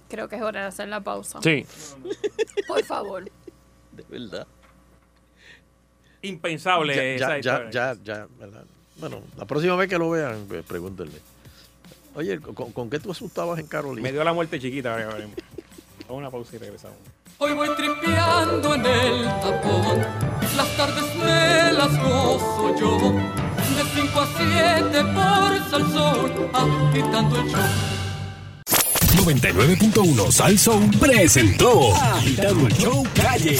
[0.08, 1.40] Creo que es hora de hacer la pausa.
[1.42, 1.64] Sí.
[2.66, 3.24] Por favor.
[3.92, 4.46] De verdad.
[6.22, 7.70] Impensable Ya, esa ya, ya, historia.
[7.70, 8.64] ya, ya, ¿verdad?
[8.98, 11.20] Bueno, la próxima vez que lo vean, pues, pregúntenle.
[12.14, 14.02] Oye, ¿con, con qué tú asustabas en Carolina?
[14.02, 14.94] Me dio la muerte chiquita.
[14.94, 15.18] ahora.
[15.18, 15.28] Vamos
[16.08, 16.96] a una pausa y regresamos.
[17.38, 19.98] Hoy voy tripeando en el tapón,
[20.56, 23.12] las tardes me las gozo yo,
[23.76, 27.60] de 5 a 7 por Salsón, agitando el show.
[29.26, 33.58] 99.1 Sal Soul presentó Agitando el Show Calle.